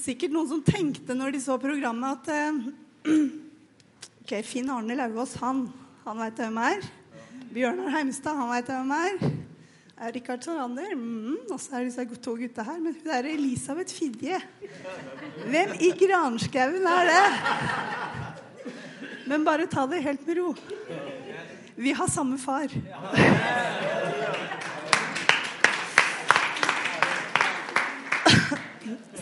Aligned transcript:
Det 0.00 0.06
er 0.06 0.14
sikkert 0.14 0.32
noen 0.32 0.48
som 0.48 0.60
tenkte 0.64 1.12
når 1.12 1.34
de 1.34 1.38
så 1.44 1.58
programmet, 1.60 2.22
at 2.24 2.28
eh, 2.32 3.10
ok, 4.22 4.30
Finn 4.48 4.70
Arne 4.72 4.94
Lauvås, 4.96 5.34
han, 5.42 5.66
han 6.06 6.22
veit 6.22 6.40
hvem 6.40 6.56
er. 6.64 6.86
Bjørnar 7.52 7.92
Heimstad, 7.92 8.38
han 8.38 8.48
veit 8.48 8.70
hvem 8.72 8.94
er. 8.96 9.18
Rikard 10.14 10.48
Sorander. 10.48 10.94
Mm, 10.96 11.36
og 11.50 11.60
så 11.60 11.76
er 11.76 11.84
det 11.84 11.90
disse 11.90 12.16
to 12.24 12.32
gutta 12.40 12.64
her. 12.64 12.80
Men 12.80 12.96
hun 12.96 13.12
er 13.12 13.28
Elisabeth 13.28 13.92
Fidje. 13.92 14.40
Hvem 15.52 15.76
i 15.84 15.92
granskauen 16.00 16.88
er 16.94 17.12
det? 17.12 18.72
Men 19.28 19.44
bare 19.44 19.68
ta 19.68 19.84
det 19.84 20.00
helt 20.08 20.24
med 20.24 20.40
ro. 20.40 20.54
Vi 21.76 21.92
har 22.00 22.08
samme 22.08 22.40
far. 22.40 22.72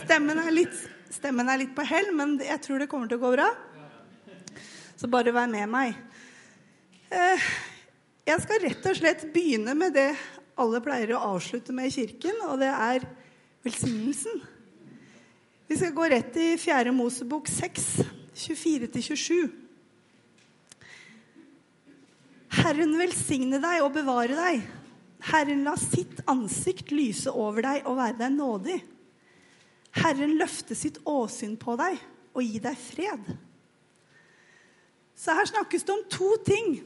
Stemmen 0.09 0.39
er, 0.41 0.49
litt, 0.49 0.77
stemmen 1.13 1.49
er 1.53 1.59
litt 1.61 1.75
på 1.77 1.83
hell, 1.85 2.07
men 2.17 2.31
jeg 2.41 2.57
tror 2.65 2.81
det 2.81 2.87
kommer 2.89 3.05
til 3.05 3.19
å 3.19 3.21
gå 3.27 3.29
bra. 3.35 3.45
Så 4.97 5.05
bare 5.05 5.29
vær 5.35 5.45
med 5.51 5.69
meg. 5.69 5.99
Eh, 7.13 7.45
jeg 8.25 8.41
skal 8.41 8.63
rett 8.65 8.89
og 8.89 8.97
slett 8.97 9.27
begynne 9.35 9.77
med 9.77 9.93
det 9.93 10.07
alle 10.57 10.81
pleier 10.81 11.13
å 11.13 11.21
avslutte 11.35 11.77
med 11.77 11.91
i 11.91 11.93
kirken, 11.93 12.41
og 12.49 12.57
det 12.57 12.71
er 12.73 13.05
velsignelsen. 13.61 14.41
Vi 15.69 15.77
skal 15.77 15.93
gå 16.01 16.09
rett 16.09 16.41
i 16.41 16.49
4. 16.57 16.89
Mosebok 16.89 17.45
6, 17.53 17.89
24-27. 18.49 19.33
Herren 22.65 22.97
velsigne 22.97 23.61
deg 23.61 23.85
og 23.85 23.93
bevare 24.01 24.41
deg. 24.41 24.69
Herren 25.29 25.67
la 25.69 25.77
sitt 25.77 26.25
ansikt 26.25 26.89
lyse 26.97 27.29
over 27.29 27.69
deg 27.75 27.85
og 27.85 28.01
være 28.01 28.25
deg 28.25 28.41
nådig. 28.41 28.85
Herren 29.97 30.35
løfte 30.37 30.77
sitt 30.77 30.99
åsyn 31.09 31.55
på 31.59 31.75
deg 31.79 31.97
og 32.35 32.43
gi 32.45 32.59
deg 32.61 32.77
fred. 32.77 33.31
Så 35.17 35.35
her 35.35 35.49
snakkes 35.49 35.83
det 35.83 35.95
om 35.95 36.05
to 36.11 36.29
ting 36.45 36.77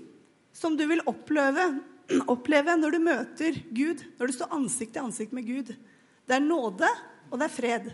som 0.56 0.78
du 0.78 0.86
vil 0.90 1.04
oppleve, 1.10 1.68
oppleve 2.32 2.78
når 2.80 2.96
du 2.96 3.02
møter 3.04 3.60
Gud, 3.76 4.02
når 4.18 4.30
du 4.30 4.38
står 4.38 4.56
ansikt 4.56 4.96
til 4.96 5.04
ansikt 5.04 5.36
med 5.36 5.46
Gud. 5.46 5.74
Det 6.26 6.38
er 6.38 6.42
nåde, 6.42 6.90
og 7.30 7.38
det 7.40 7.50
er 7.50 7.54
fred. 7.54 7.92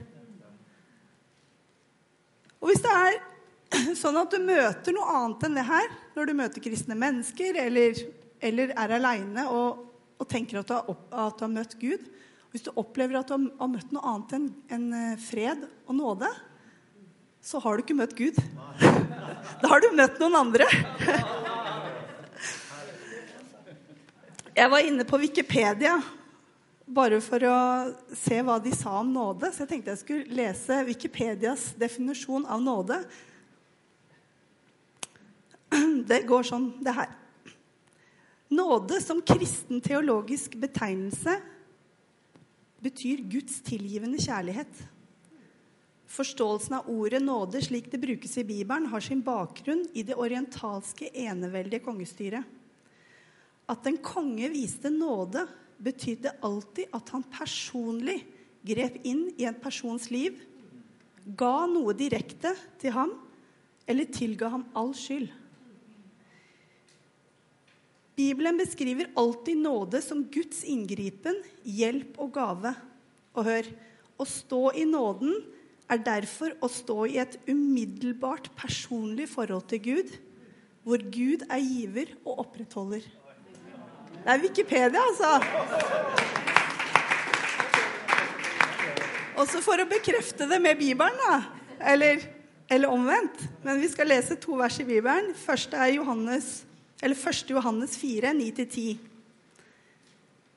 Og 2.59 2.69
hvis 2.69 2.83
det 2.83 2.93
er 2.93 3.19
sånn 3.99 4.17
at 4.19 4.31
du 4.33 4.39
møter 4.43 4.95
noe 4.95 5.17
annet 5.19 5.45
enn 5.47 5.59
det 5.59 5.67
her, 5.67 5.91
når 6.15 6.29
du 6.29 6.37
møter 6.39 6.63
kristne 6.63 6.97
mennesker 6.99 7.59
eller, 7.65 8.01
eller 8.43 8.73
er 8.75 8.95
aleine 8.97 9.45
og, 9.51 9.85
og, 10.17 10.25
tenker 10.29 10.61
at 10.61 10.69
du, 10.69 10.75
har, 10.75 10.99
at 11.27 11.39
du 11.39 11.45
har 11.45 11.53
møtt 11.53 11.77
Gud, 11.81 12.07
hvis 12.49 12.65
du 12.65 12.71
opplever 12.73 13.19
at 13.19 13.29
du 13.29 13.49
har 13.59 13.69
møtt 13.69 13.91
noe 13.93 14.05
annet 14.09 14.31
enn 14.37 14.47
en 14.73 14.85
eh, 14.97 15.19
fred 15.21 15.67
og 15.85 15.93
nåde, 15.97 16.29
så 17.45 17.61
har 17.61 17.77
du 17.77 17.83
ikke 17.85 17.97
møtt 17.97 18.17
Gud. 18.17 18.39
Da 19.59 19.67
har 19.71 19.81
du 19.81 19.89
møtt 19.95 20.19
noen 20.21 20.35
andre. 20.39 20.65
Jeg 24.59 24.71
var 24.71 24.83
inne 24.83 25.05
på 25.07 25.17
Wikipedia 25.21 25.93
bare 26.89 27.19
for 27.23 27.43
å 27.45 27.57
se 28.17 28.39
hva 28.43 28.57
de 28.59 28.73
sa 28.75 28.97
om 28.99 29.11
nåde. 29.13 29.51
Så 29.53 29.63
jeg 29.63 29.69
tenkte 29.71 29.93
jeg 29.93 30.01
skulle 30.01 30.35
lese 30.35 30.81
Wikipedias 30.87 31.69
definisjon 31.79 32.47
av 32.49 32.61
nåde. 32.65 32.97
Det 36.09 36.23
går 36.27 36.49
sånn, 36.49 36.71
det 36.83 36.95
her. 36.97 37.13
Nåde 38.49 38.97
som 39.05 39.21
kristen 39.21 39.79
teologisk 39.85 40.57
betegnelse 40.57 41.37
betyr 42.83 43.23
Guds 43.29 43.59
tilgivende 43.65 44.19
kjærlighet. 44.21 44.71
Forståelsen 46.09 46.79
av 46.79 46.89
ordet 46.89 47.21
nåde 47.21 47.61
slik 47.61 47.91
det 47.91 48.01
brukes 48.01 48.37
i 48.41 48.45
Bibelen, 48.47 48.87
har 48.89 49.03
sin 49.03 49.21
bakgrunn 49.21 49.83
i 49.93 50.03
det 50.03 50.17
orientalske 50.17 51.11
eneveldige 51.13 51.83
kongestyret. 51.85 52.43
At 53.69 53.85
en 53.85 53.99
konge 54.01 54.49
viste 54.49 54.89
nåde, 54.89 55.45
betydde 55.79 56.33
alltid 56.43 56.89
at 56.91 57.11
han 57.13 57.23
personlig 57.31 58.17
grep 58.67 58.97
inn 59.07 59.29
i 59.39 59.45
en 59.47 59.55
persons 59.55 60.09
liv, 60.11 60.41
ga 61.23 61.67
noe 61.69 61.93
direkte 61.95 62.51
til 62.81 62.91
ham 62.95 63.13
eller 63.87 64.09
tilga 64.11 64.49
ham 64.51 64.65
all 64.77 64.91
skyld. 64.97 65.29
Bibelen 68.19 68.57
beskriver 68.57 69.07
alltid 69.15 69.57
nåde 69.57 70.01
som 70.01 70.25
Guds 70.27 70.63
inngripen, 70.67 71.37
hjelp 71.63 72.17
og 72.19 72.33
gave. 72.35 72.73
Og 73.31 73.47
hør 73.47 73.69
å 74.19 74.27
stå 74.27 74.59
i 74.75 74.83
nåden 74.83 75.37
er 75.87 76.01
derfor 76.03 76.57
å 76.59 76.67
stå 76.67 76.97
i 77.07 77.15
et 77.23 77.37
umiddelbart 77.47 78.51
personlig 78.59 79.29
forhold 79.31 79.69
til 79.71 79.83
Gud, 79.87 80.11
hvor 80.83 80.99
Gud 81.15 81.47
er 81.47 81.63
giver 81.63 82.11
og 82.25 82.43
opprettholder. 82.43 83.07
Det 84.19 84.35
er 84.35 84.43
Wikipedia, 84.43 84.99
altså. 84.99 85.33
Også 89.39 89.63
for 89.63 89.79
å 89.79 89.87
bekrefte 89.87 90.43
det 90.51 90.59
med 90.59 90.75
Bibelen, 90.75 91.23
da. 91.23 91.39
Eller, 91.95 92.27
eller 92.67 92.91
omvendt. 92.91 93.47
Men 93.63 93.79
vi 93.79 93.87
skal 93.87 94.11
lese 94.11 94.35
to 94.43 94.59
vers 94.59 94.83
i 94.83 94.91
Bibelen. 94.91 95.31
Første 95.39 95.79
er 95.79 96.01
Johannes 96.01 96.57
eller 97.01 97.15
1. 97.15 97.49
Johannes 97.49 97.97
4, 97.97 98.33
9-10. 98.33 98.97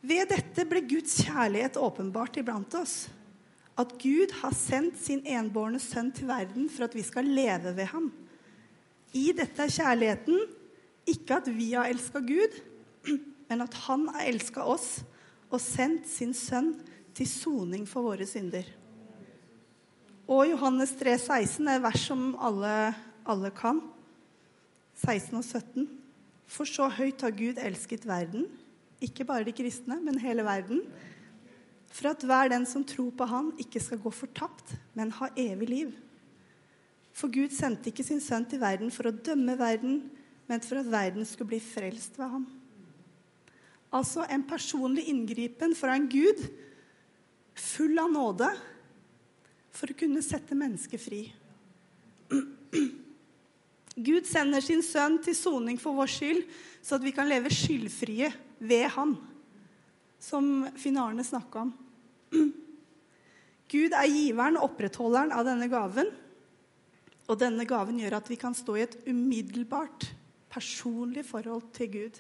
Ved 0.02 0.32
dette 0.32 0.64
ble 0.66 0.82
Guds 0.90 1.20
kjærlighet 1.22 1.78
åpenbart 1.78 2.40
iblant 2.40 2.74
oss. 2.74 3.06
At 3.78 3.94
Gud 4.02 4.34
har 4.42 4.54
sendt 4.56 4.98
sin 5.00 5.22
enbårne 5.24 5.78
sønn 5.80 6.10
til 6.12 6.28
verden 6.28 6.66
for 6.72 6.88
at 6.88 6.96
vi 6.98 7.04
skal 7.06 7.30
leve 7.30 7.72
ved 7.76 7.88
ham. 7.94 8.10
I 9.14 9.30
dette 9.36 9.62
er 9.62 9.72
kjærligheten 9.72 10.42
ikke 11.08 11.38
at 11.38 11.48
vi 11.54 11.72
har 11.72 11.90
elska 11.90 12.20
Gud, 12.26 12.58
men 13.48 13.64
at 13.64 13.78
han 13.86 14.06
har 14.14 14.28
elska 14.28 14.66
oss 14.66 15.00
og 15.52 15.60
sendt 15.62 16.08
sin 16.10 16.34
sønn 16.34 16.74
til 17.14 17.28
soning 17.28 17.86
for 17.88 18.10
våre 18.10 18.26
synder. 18.26 18.66
Og 20.30 20.46
Johannes 20.48 20.94
3, 20.98 21.16
16 21.18 21.68
er 21.68 21.82
vers 21.82 22.06
som 22.08 22.30
alle, 22.40 22.76
alle 23.28 23.50
kan. 23.54 23.82
16 25.02 25.38
og 25.38 25.44
17. 25.44 26.01
For 26.50 26.68
så 26.68 26.88
høyt 26.92 27.22
har 27.24 27.34
Gud 27.36 27.60
elsket 27.62 28.06
verden, 28.08 28.46
ikke 29.02 29.26
bare 29.26 29.46
de 29.46 29.54
kristne, 29.56 29.98
men 30.02 30.20
hele 30.22 30.44
verden, 30.46 30.82
for 31.92 32.12
at 32.12 32.24
hver 32.24 32.48
den 32.52 32.64
som 32.68 32.84
tror 32.88 33.10
på 33.16 33.26
Han, 33.28 33.50
ikke 33.60 33.80
skal 33.82 34.00
gå 34.00 34.10
fortapt, 34.14 34.74
men 34.94 35.12
ha 35.12 35.28
evig 35.36 35.68
liv. 35.68 35.92
For 37.12 37.28
Gud 37.28 37.52
sendte 37.52 37.90
ikke 37.90 38.06
sin 38.06 38.22
sønn 38.24 38.46
til 38.48 38.62
verden 38.62 38.92
for 38.94 39.10
å 39.10 39.12
dømme 39.12 39.58
verden, 39.60 39.98
men 40.48 40.64
for 40.64 40.80
at 40.80 40.88
verden 40.88 41.26
skulle 41.28 41.52
bli 41.52 41.60
frelst 41.60 42.16
ved 42.18 42.32
ham. 42.32 42.46
Altså 43.92 44.24
en 44.32 44.44
personlig 44.48 45.04
inngripen 45.12 45.76
fra 45.76 45.98
en 45.98 46.08
Gud 46.08 46.40
full 47.52 47.98
av 48.00 48.08
nåde 48.12 48.48
for 49.72 49.92
å 49.92 49.98
kunne 49.98 50.24
sette 50.24 50.56
mennesket 50.56 51.00
fri. 51.00 51.22
Gud 53.96 54.24
sender 54.24 54.64
sin 54.64 54.80
sønn 54.84 55.18
til 55.24 55.36
soning 55.36 55.76
for 55.80 55.96
vår 55.96 56.08
skyld, 56.08 56.42
så 56.80 56.96
at 56.96 57.04
vi 57.04 57.12
kan 57.12 57.28
leve 57.28 57.52
skyldfrie 57.52 58.30
ved 58.62 58.88
han, 58.94 59.14
som 60.22 60.66
Finn-Arne 60.80 61.24
snakka 61.26 61.66
om. 61.66 61.72
Gud 63.72 63.94
er 63.96 64.08
giveren 64.08 64.56
og 64.60 64.70
opprettholderen 64.70 65.32
av 65.36 65.44
denne 65.48 65.68
gaven. 65.72 66.08
Og 67.30 67.38
denne 67.40 67.64
gaven 67.68 68.00
gjør 68.00 68.18
at 68.18 68.28
vi 68.32 68.36
kan 68.40 68.56
stå 68.56 68.76
i 68.76 68.84
et 68.86 68.96
umiddelbart, 69.06 70.08
personlig 70.52 71.24
forhold 71.24 71.68
til 71.76 71.92
Gud. 71.92 72.18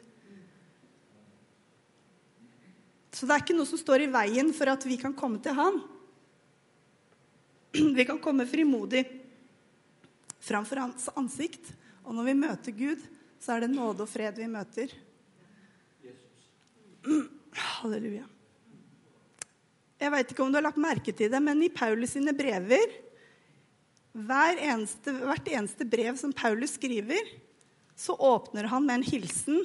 Så 3.12 3.28
det 3.28 3.34
er 3.34 3.42
ikke 3.44 3.56
noe 3.56 3.68
som 3.68 3.80
står 3.80 4.06
i 4.06 4.12
veien 4.12 4.52
for 4.56 4.72
at 4.72 4.86
vi 4.88 4.96
kan 5.00 5.12
komme 5.16 5.40
til 5.44 5.56
Han. 5.56 5.82
Vi 7.96 8.04
kan 8.04 8.18
komme 8.20 8.44
frimodig 8.44 9.00
framfor 10.42 10.82
hans 10.82 11.08
ansikt. 11.14 11.72
Og 12.02 12.16
når 12.16 12.28
vi 12.28 12.36
møter 12.42 12.76
Gud, 12.76 13.02
så 13.42 13.56
er 13.56 13.64
det 13.64 13.72
nåde 13.72 14.04
og 14.04 14.10
fred 14.10 14.38
vi 14.38 14.50
møter. 14.50 14.92
Halleluja. 17.78 18.26
Jeg 20.02 20.10
veit 20.10 20.32
ikke 20.34 20.42
om 20.42 20.50
du 20.50 20.58
har 20.58 20.66
lagt 20.66 20.82
merke 20.82 21.14
til 21.14 21.30
det, 21.30 21.38
men 21.42 21.62
i 21.62 21.70
Paulus 21.70 22.16
sine 22.16 22.34
brever 22.34 22.90
eneste, 24.12 25.12
Hvert 25.12 25.48
eneste 25.48 25.86
brev 25.88 26.16
som 26.20 26.32
Paulus 26.32 26.74
skriver, 26.74 27.22
så 27.96 28.16
åpner 28.18 28.64
han 28.64 28.86
med 28.86 29.00
en 29.00 29.06
hilsen. 29.06 29.62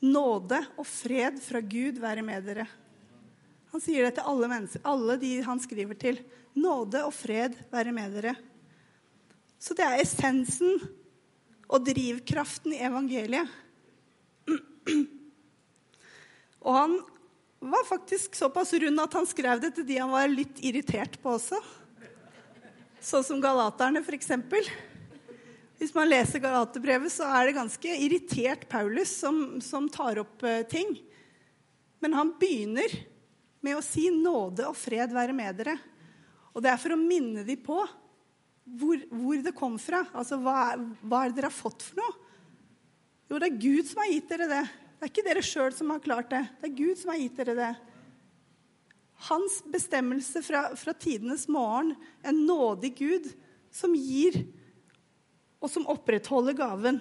Nåde 0.00 0.60
og 0.78 0.86
fred 0.86 1.40
fra 1.42 1.60
Gud 1.60 1.98
være 1.98 2.22
med 2.22 2.44
dere. 2.46 2.68
Han 3.72 3.82
sier 3.82 4.06
det 4.06 4.14
til 4.16 4.28
alle, 4.30 4.60
alle 4.84 5.16
de 5.20 5.32
han 5.42 5.60
skriver 5.60 5.98
til. 5.98 6.20
Nåde 6.54 7.02
og 7.04 7.12
fred 7.12 7.56
være 7.72 7.92
med 7.92 8.14
dere. 8.14 8.36
Så 9.58 9.74
det 9.74 9.84
er 9.84 10.02
essensen 10.02 10.78
og 11.68 11.84
drivkraften 11.86 12.74
i 12.76 12.82
evangeliet. 12.86 13.50
Og 16.62 16.74
han 16.74 16.94
var 17.58 17.84
faktisk 17.88 18.38
såpass 18.38 18.72
rund 18.72 19.02
at 19.02 19.16
han 19.18 19.26
skrev 19.26 19.60
det 19.62 19.72
til 19.76 19.86
de 19.88 19.98
han 19.98 20.14
var 20.14 20.30
litt 20.30 20.62
irritert 20.62 21.18
på 21.22 21.34
også. 21.36 21.58
Sånn 23.02 23.26
som 23.26 23.42
galaterne, 23.42 24.02
f.eks. 24.02 24.30
Hvis 25.78 25.94
man 25.94 26.08
leser 26.10 26.42
Galaterbrevet, 26.42 27.12
så 27.14 27.28
er 27.30 27.46
det 27.46 27.58
ganske 27.58 27.98
irritert 28.02 28.64
Paulus 28.70 29.12
som, 29.20 29.60
som 29.62 29.86
tar 29.90 30.18
opp 30.24 30.42
uh, 30.42 30.64
ting. 30.66 30.96
Men 32.02 32.16
han 32.18 32.32
begynner 32.40 32.90
med 33.62 33.78
å 33.78 33.84
si 33.84 34.08
'nåde 34.10 34.66
og 34.66 34.78
fred 34.78 35.14
være 35.14 35.34
med 35.34 35.60
dere'. 35.60 35.78
Og 36.54 36.62
det 36.62 36.72
er 36.72 36.82
for 36.82 36.94
å 36.94 36.98
minne 36.98 37.44
dem 37.46 37.62
på 37.62 37.78
hvor, 38.76 39.00
hvor 39.10 39.42
det 39.44 39.54
kom 39.56 39.76
fra. 39.80 40.02
Altså, 40.12 40.38
hva, 40.42 40.74
hva 41.02 41.24
er 41.24 41.32
det 41.32 41.40
dere 41.40 41.50
har 41.50 41.56
fått 41.56 41.86
for 41.86 42.00
noe? 42.00 42.16
Jo, 43.28 43.38
det 43.38 43.48
er 43.48 43.60
Gud 43.60 43.88
som 43.88 44.00
har 44.02 44.12
gitt 44.12 44.30
dere 44.32 44.48
det. 44.50 44.62
Det 44.98 45.06
er 45.06 45.12
ikke 45.12 45.26
dere 45.26 45.44
sjøl 45.44 45.74
som 45.76 45.92
har 45.92 46.02
klart 46.04 46.30
det. 46.32 46.42
Det 46.60 46.70
er 46.70 46.78
Gud 46.78 47.00
som 47.00 47.12
har 47.12 47.20
gitt 47.20 47.38
dere 47.38 47.56
det. 47.58 47.72
Hans 49.28 49.58
bestemmelse 49.66 50.42
fra, 50.46 50.62
fra 50.78 50.94
tidenes 50.94 51.48
morgen, 51.50 51.94
en 52.22 52.44
nådig 52.46 52.92
Gud 52.98 53.28
som 53.74 53.94
gir 53.98 54.40
og 55.58 55.70
som 55.70 55.88
opprettholder 55.90 56.56
gaven. 56.58 57.00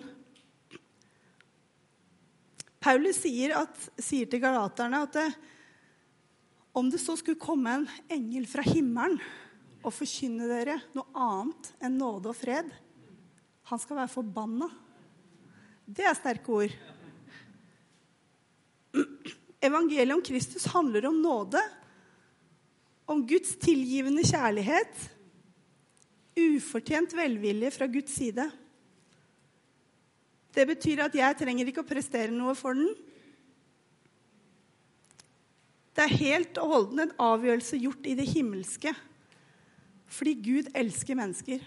Paulus 2.82 3.20
sier, 3.22 3.54
at, 3.58 3.90
sier 4.02 4.30
til 4.30 4.42
galaterne 4.42 5.04
at 5.06 5.18
det, 5.18 5.28
om 6.78 6.90
det 6.94 7.02
så 7.02 7.16
skulle 7.18 7.42
komme 7.42 7.74
en 7.74 7.88
engel 8.14 8.46
fra 8.50 8.66
himmelen 8.66 9.18
og 9.88 9.96
forkynne 9.96 10.50
dere 10.50 10.76
noe 10.96 11.08
annet 11.16 11.72
enn 11.80 11.98
nåde 12.00 12.32
og 12.34 12.38
fred, 12.38 12.70
han 13.68 13.80
skal 13.80 14.02
være 14.02 14.12
forbanna. 14.12 14.68
Det 15.88 16.04
er 16.08 16.16
sterke 16.16 16.52
ord. 16.52 16.74
Evangeliet 19.64 20.16
om 20.16 20.24
Kristus 20.24 20.68
handler 20.72 21.08
om 21.10 21.20
nåde, 21.24 21.62
om 23.08 23.24
Guds 23.28 23.56
tilgivende 23.64 24.24
kjærlighet 24.28 25.08
ufortjent 26.38 27.16
velvilje 27.18 27.72
fra 27.74 27.88
Guds 27.90 28.14
side. 28.14 28.46
Det 30.54 30.66
betyr 30.70 31.06
at 31.06 31.16
jeg 31.18 31.38
trenger 31.40 31.70
ikke 31.70 31.84
å 31.86 31.88
prestere 31.88 32.34
noe 32.34 32.54
for 32.58 32.78
den. 32.78 32.92
Det 35.98 36.06
er 36.06 36.20
helt 36.20 36.60
og 36.62 36.74
holdent 36.74 37.08
en 37.08 37.20
avgjørelse 37.32 37.80
gjort 37.82 38.06
i 38.06 38.16
det 38.18 38.28
himmelske 38.30 38.94
fordi 40.08 40.34
Gud 40.40 40.70
elsker 40.78 41.18
mennesker. 41.20 41.64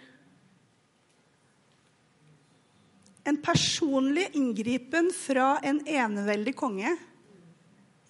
En 3.28 3.36
personlig 3.42 4.30
inngripen 4.36 5.10
fra 5.12 5.58
en 5.66 5.82
eneveldig 5.84 6.54
konge, 6.56 6.94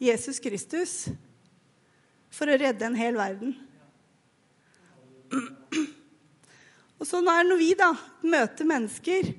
Jesus 0.00 0.38
Kristus, 0.40 0.94
for 2.30 2.48
å 2.48 2.56
redde 2.56 2.86
en 2.86 2.96
hel 2.96 3.18
verden. 3.18 3.56
Og 7.00 7.08
så 7.08 7.20
når 7.24 7.56
vi 7.58 7.72
da 7.78 7.90
møter 8.22 8.68
mennesker, 8.68 9.32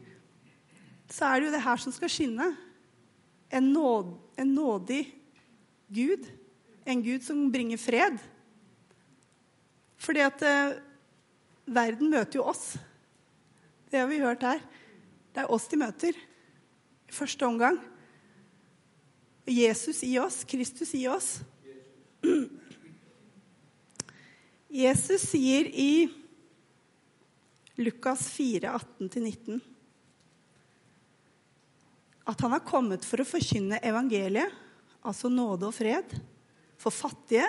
så 1.11 1.27
er 1.27 1.39
det 1.39 1.47
jo 1.49 1.55
det 1.55 1.63
her 1.65 1.81
som 1.81 1.93
skal 1.93 2.11
skinne. 2.11 2.51
En, 3.51 3.71
nåd, 3.73 4.13
en 4.39 4.53
nådig 4.55 5.01
Gud. 5.91 6.27
En 6.87 7.03
Gud 7.03 7.25
som 7.25 7.49
bringer 7.51 7.79
fred. 7.81 8.17
Fordi 10.01 10.23
at 10.25 10.41
eh, 10.45 10.79
verden 11.69 12.09
møter 12.09 12.39
jo 12.39 12.47
oss. 12.49 12.73
Det 13.91 13.99
har 13.99 14.09
vi 14.09 14.21
hørt 14.23 14.45
her. 14.45 14.61
Det 15.31 15.43
er 15.43 15.51
oss 15.53 15.67
de 15.71 15.79
møter 15.79 16.17
i 16.17 17.13
første 17.13 17.45
omgang. 17.47 17.77
Jesus 19.51 20.01
i 20.07 20.15
oss, 20.21 20.43
Kristus 20.47 20.93
i 20.97 21.05
oss. 21.11 21.39
Jesus 24.71 25.25
sier 25.33 25.67
i 25.67 26.07
Lukas 27.81 28.29
4, 28.31 28.71
18-19. 29.01 29.59
At 32.29 32.41
han 32.45 32.53
har 32.53 32.63
kommet 32.63 33.05
for 33.07 33.21
å 33.21 33.27
forkynne 33.27 33.81
evangeliet, 33.83 34.53
altså 35.01 35.31
nåde 35.33 35.67
og 35.67 35.75
fred, 35.75 36.13
for 36.79 36.93
fattige, 36.93 37.47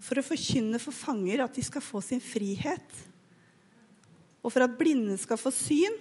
for 0.00 0.18
å 0.20 0.24
forkynne 0.24 0.80
for 0.80 0.96
fanger 0.96 1.44
at 1.44 1.56
de 1.56 1.64
skal 1.64 1.84
få 1.84 2.00
sin 2.04 2.22
frihet, 2.24 2.96
og 4.40 4.52
for 4.54 4.64
at 4.64 4.76
blinde 4.78 5.16
skal 5.20 5.38
få 5.40 5.52
syn, 5.52 5.96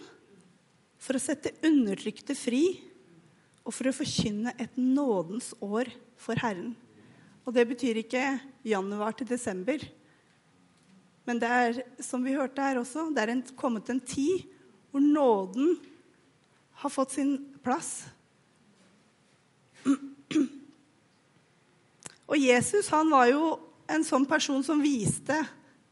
for 1.00 1.16
å 1.16 1.22
sette 1.22 1.56
undertrykte 1.68 2.36
fri, 2.36 2.80
og 3.68 3.75
for 3.75 3.90
å 3.90 3.96
forkynne 3.96 4.56
et 4.60 4.75
nådens 4.80 5.51
år 5.62 5.92
for 6.19 6.40
Herren. 6.40 6.74
Og 7.44 7.54
det 7.56 7.68
betyr 7.69 8.00
ikke 8.01 8.24
januar 8.68 9.16
til 9.18 9.28
desember. 9.30 9.84
Men 11.28 11.40
det 11.42 11.50
er, 11.50 11.81
som 12.01 12.24
vi 12.25 12.36
hørte 12.38 12.63
her 12.63 12.80
også, 12.81 13.10
det 13.13 13.24
er 13.24 13.34
en, 13.36 13.44
kommet 13.60 13.92
en 13.92 14.01
tid 14.01 14.48
hvor 14.90 15.04
nåden 15.04 15.75
har 16.81 16.92
fått 16.94 17.18
sin 17.18 17.36
plass. 17.63 18.07
Og 22.30 22.38
Jesus 22.38 22.90
han 22.94 23.10
var 23.12 23.30
jo 23.30 23.57
en 23.89 24.06
sånn 24.06 24.27
person 24.30 24.63
som 24.65 24.81
viste 24.83 25.38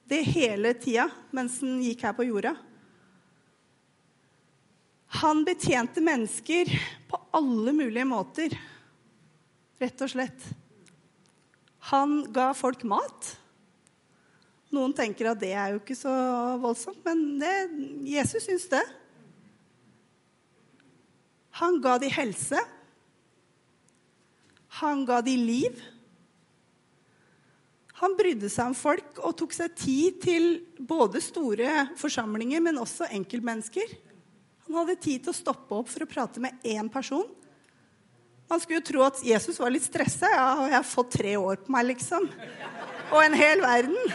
det 0.07 0.21
hele 0.29 0.73
tida 0.77 1.07
mens 1.35 1.59
han 1.63 1.81
gikk 1.83 2.05
her 2.07 2.15
på 2.17 2.27
jorda. 2.27 2.53
Han 5.23 5.43
betjente 5.47 6.03
mennesker 6.03 6.69
på 7.07 7.19
alle 7.35 7.73
mulige 7.73 8.05
måter, 8.07 8.53
rett 9.79 10.03
og 10.03 10.11
slett. 10.11 10.47
Han 11.91 12.19
ga 12.35 12.51
folk 12.57 12.83
mat. 12.87 13.33
Noen 14.75 14.91
tenker 14.95 15.31
at 15.31 15.39
det 15.39 15.53
er 15.55 15.73
jo 15.73 15.79
ikke 15.79 15.95
så 15.95 16.13
voldsomt, 16.59 16.99
men 17.07 17.39
det, 17.39 17.53
Jesus 18.11 18.43
syns 18.43 18.67
det. 18.71 18.83
Han 21.61 21.79
ga 21.81 21.95
de 22.03 22.11
helse. 22.11 22.59
Han 24.83 25.05
ga 25.07 25.21
de 25.25 25.37
liv. 25.39 25.79
Han 27.97 28.13
brydde 28.17 28.49
seg 28.53 28.69
om 28.69 28.75
folk 28.77 29.17
og 29.25 29.33
tok 29.39 29.55
seg 29.57 29.73
tid 29.77 30.19
til 30.21 30.45
både 30.77 31.21
store 31.23 31.87
forsamlinger, 31.97 32.61
men 32.61 32.77
også 32.77 33.09
enkeltmennesker. 33.17 33.95
Han 34.67 34.77
hadde 34.81 34.99
tid 35.01 35.23
til 35.25 35.33
å 35.33 35.37
stoppe 35.37 35.79
opp 35.79 35.89
for 35.89 36.05
å 36.05 36.09
prate 36.09 36.43
med 36.43 36.61
én 36.67 36.91
person. 36.93 37.25
Man 38.47 38.61
skulle 38.61 38.79
jo 38.79 38.87
tro 38.91 39.03
at 39.03 39.19
Jesus 39.25 39.57
var 39.59 39.73
litt 39.73 39.83
stressa. 39.87 40.29
Ja, 40.31 40.47
jeg 40.69 40.77
har 40.77 40.87
fått 40.87 41.15
tre 41.17 41.33
år 41.39 41.57
på 41.63 41.73
meg, 41.73 41.89
liksom. 41.89 42.29
Og 43.09 43.19
en 43.23 43.35
hel 43.35 43.63
verden. 43.63 44.13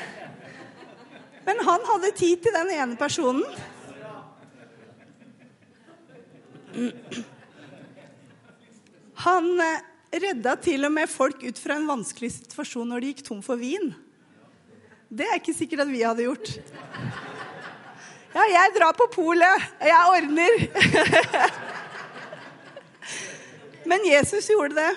Men 1.44 1.60
han 1.67 1.84
hadde 1.91 2.15
tid 2.17 2.44
til 2.44 2.55
den 2.55 2.70
ene 2.77 2.96
personen. 2.96 3.44
Han 9.27 9.51
eh, 9.60 9.82
redda 10.13 10.57
til 10.61 10.85
og 10.85 10.93
med 10.93 11.11
folk 11.11 11.43
ut 11.45 11.59
fra 11.61 11.79
en 11.79 11.89
vanskelig 11.89 12.33
situasjon 12.35 12.89
når 12.93 13.01
de 13.01 13.13
gikk 13.13 13.23
tom 13.27 13.41
for 13.45 13.61
vin. 13.61 13.93
Det 15.13 15.27
er 15.29 15.39
ikke 15.41 15.55
sikkert 15.57 15.85
at 15.85 15.93
vi 15.93 16.03
hadde 16.05 16.27
gjort. 16.27 16.53
Ja, 18.33 18.45
jeg 18.49 18.75
drar 18.79 18.95
på 18.97 19.09
polet. 19.13 19.67
Jeg 19.85 20.13
ordner. 20.17 20.63
Men 23.91 24.07
Jesus 24.09 24.49
gjorde 24.49 24.79
det. 24.79 24.93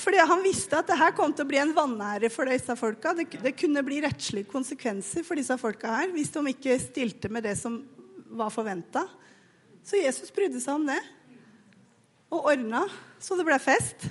Fordi 0.00 0.22
han 0.24 0.42
visste 0.42 0.78
at 0.80 0.88
det 0.88 0.96
her 0.98 1.12
kom 1.14 1.32
til 1.34 1.44
å 1.44 1.50
bli 1.50 1.60
en 1.60 1.74
vanære 1.76 2.30
for 2.32 2.48
disse 2.50 2.74
folka. 2.78 3.12
Det, 3.14 3.28
det, 3.44 3.52
kunne 3.58 3.84
bli 3.86 4.00
rettslige 4.02 4.48
konsekvenser 4.50 5.26
for 5.26 5.38
disse 5.38 5.54
folka 5.60 5.92
her 6.00 6.14
hvis 6.14 6.32
de 6.34 6.44
ikke 6.54 6.78
stilte 6.82 7.30
med 7.32 7.44
det 7.46 7.54
som 7.60 7.82
var 8.32 8.50
forventa. 8.54 9.04
Så 9.84 10.00
Jesus 10.00 10.32
brydde 10.34 10.62
seg 10.62 10.80
om 10.80 10.88
det 10.88 10.98
og 12.30 12.46
ordna 12.52 12.84
så 13.20 13.36
det 13.36 13.44
ble 13.46 13.58
fest. 13.60 14.06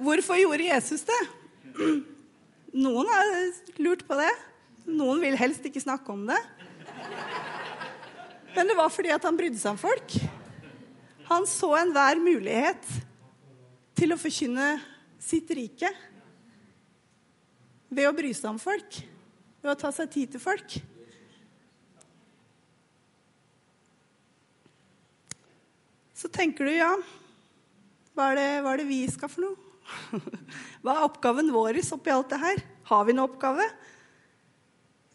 Hvorfor 0.00 0.38
gjorde 0.40 0.64
Jesus 0.64 1.04
det? 1.06 1.20
Noen 2.72 3.08
har 3.10 3.30
lurt 3.82 4.06
på 4.08 4.16
det. 4.16 4.30
Noen 4.88 5.20
vil 5.22 5.36
helst 5.38 5.64
ikke 5.68 5.82
snakke 5.82 6.12
om 6.14 6.24
det. 6.28 6.38
Men 8.56 8.70
det 8.70 8.76
var 8.78 8.90
fordi 8.92 9.12
at 9.14 9.26
han 9.28 9.36
brydde 9.38 9.60
seg 9.60 9.74
om 9.74 9.80
folk. 9.80 10.16
Han 11.30 11.46
så 11.46 11.74
enhver 11.78 12.18
mulighet 12.18 12.88
til 13.98 14.14
å 14.14 14.18
forkynne 14.18 14.72
sitt 15.20 15.50
rike 15.54 15.90
ved 17.90 18.08
å 18.08 18.14
bry 18.16 18.32
seg 18.34 18.48
om 18.54 18.58
folk, 18.62 19.02
ved 19.60 19.72
å 19.74 19.78
ta 19.78 19.92
seg 19.94 20.10
tid 20.10 20.32
til 20.34 20.42
folk. 20.42 20.80
Så 26.20 26.28
tenker 26.28 26.68
du, 26.68 26.74
ja 26.74 26.90
Hva 28.12 28.26
er 28.32 28.36
det, 28.36 28.48
hva 28.60 28.74
er 28.74 28.82
det 28.82 28.90
vi 28.90 29.00
skal 29.08 29.30
for 29.32 29.40
noe? 29.46 29.56
Hva 30.84 30.92
er 30.92 31.06
oppgaven 31.06 31.48
vår 31.54 31.78
oppi 31.96 32.12
alt 32.12 32.28
det 32.30 32.40
her? 32.42 32.60
Har 32.90 33.06
vi 33.08 33.14
noen 33.16 33.30
oppgave? 33.30 33.64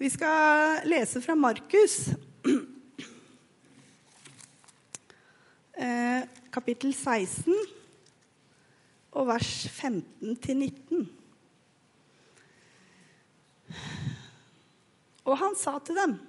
Vi 0.01 0.09
skal 0.11 0.81
lese 0.89 1.21
fra 1.23 1.35
Markus 1.37 2.09
eh, 5.85 6.25
kapittel 6.51 6.91
16 6.91 7.53
og 9.15 9.29
vers 9.29 9.53
15-19. 9.71 11.05
Og 15.23 15.39
han 15.39 15.55
sa 15.55 15.77
til 15.79 15.95
dem, 16.01 16.19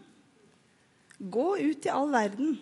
gå 1.19 1.49
ut 1.65 1.89
i 1.89 1.95
all 1.97 2.13
verden 2.13 2.55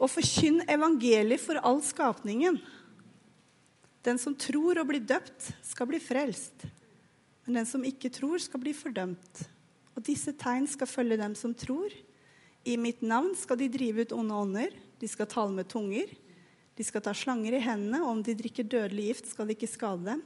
og 0.00 0.08
forkynn 0.08 0.62
evangeliet 0.70 1.42
for 1.42 1.60
all 1.60 1.82
skapningen. 1.84 2.56
Den 4.00 4.18
som 4.20 4.32
tror 4.32 4.80
og 4.80 4.88
blir 4.88 5.04
døpt, 5.04 5.50
skal 5.60 5.90
bli 5.90 6.00
frelst. 6.00 6.64
Men 7.44 7.60
den 7.60 7.68
som 7.68 7.84
ikke 7.84 8.08
tror, 8.12 8.40
skal 8.40 8.62
bli 8.62 8.72
fordømt. 8.76 9.42
Og 9.92 10.04
disse 10.06 10.32
tegn 10.40 10.64
skal 10.70 10.88
følge 10.88 11.20
dem 11.20 11.36
som 11.36 11.52
tror. 11.52 11.92
I 12.64 12.76
mitt 12.80 13.04
navn 13.04 13.34
skal 13.36 13.60
de 13.60 13.68
drive 13.72 14.06
ut 14.06 14.16
onde 14.16 14.40
ånder. 14.46 14.76
De 15.00 15.08
skal 15.08 15.28
tale 15.28 15.52
med 15.52 15.68
tunger. 15.68 16.08
De 16.76 16.86
skal 16.86 17.04
ta 17.04 17.12
slanger 17.16 17.58
i 17.58 17.60
hendene, 17.60 18.00
og 18.00 18.14
om 18.14 18.22
de 18.24 18.36
drikker 18.38 18.64
dødelig 18.64 19.10
gift, 19.10 19.28
skal 19.32 19.48
det 19.48 19.58
ikke 19.58 19.68
skade 19.74 20.06
dem. 20.06 20.22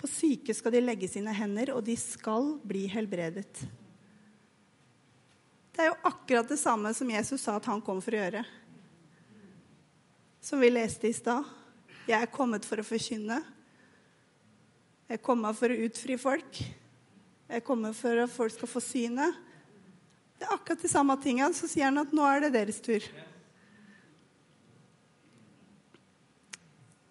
På 0.00 0.08
syke 0.08 0.54
skal 0.56 0.72
de 0.72 0.80
legge 0.80 1.10
sine 1.12 1.34
hender, 1.36 1.74
og 1.76 1.84
de 1.84 1.98
skal 2.00 2.54
bli 2.64 2.86
helbredet. 2.88 3.66
Det 5.76 5.84
er 5.84 5.90
jo 5.90 5.98
akkurat 6.08 6.48
det 6.48 6.56
samme 6.60 6.94
som 6.96 7.12
Jesus 7.12 7.44
sa 7.44 7.58
at 7.58 7.68
han 7.68 7.82
kom 7.84 8.00
for 8.04 8.16
å 8.16 8.22
gjøre. 8.22 8.44
Som 10.40 10.60
vi 10.60 10.70
leste 10.72 11.08
i 11.08 11.12
stad. 11.12 11.44
Jeg 12.08 12.16
er 12.16 12.30
kommet 12.32 12.64
for 12.66 12.80
å 12.80 12.84
forkynne. 12.86 13.42
Jeg 15.10 15.18
er 15.18 15.24
kommet 15.24 15.56
for 15.58 15.68
å 15.68 15.80
utfri 15.84 16.16
folk. 16.20 16.60
Jeg 17.50 17.56
er 17.60 17.66
kommet 17.66 17.96
for 17.98 18.14
at 18.22 18.30
folk 18.32 18.52
skal 18.54 18.70
få 18.70 18.80
synet. 18.82 19.36
Det 20.40 20.46
er 20.46 20.54
akkurat 20.54 20.80
de 20.80 20.88
samme 20.88 21.16
tingene. 21.20 21.52
Så 21.56 21.68
sier 21.68 21.90
han 21.90 22.00
at 22.00 22.14
nå 22.16 22.24
er 22.24 22.46
det 22.46 22.54
deres 22.56 22.80
tur. 22.80 23.04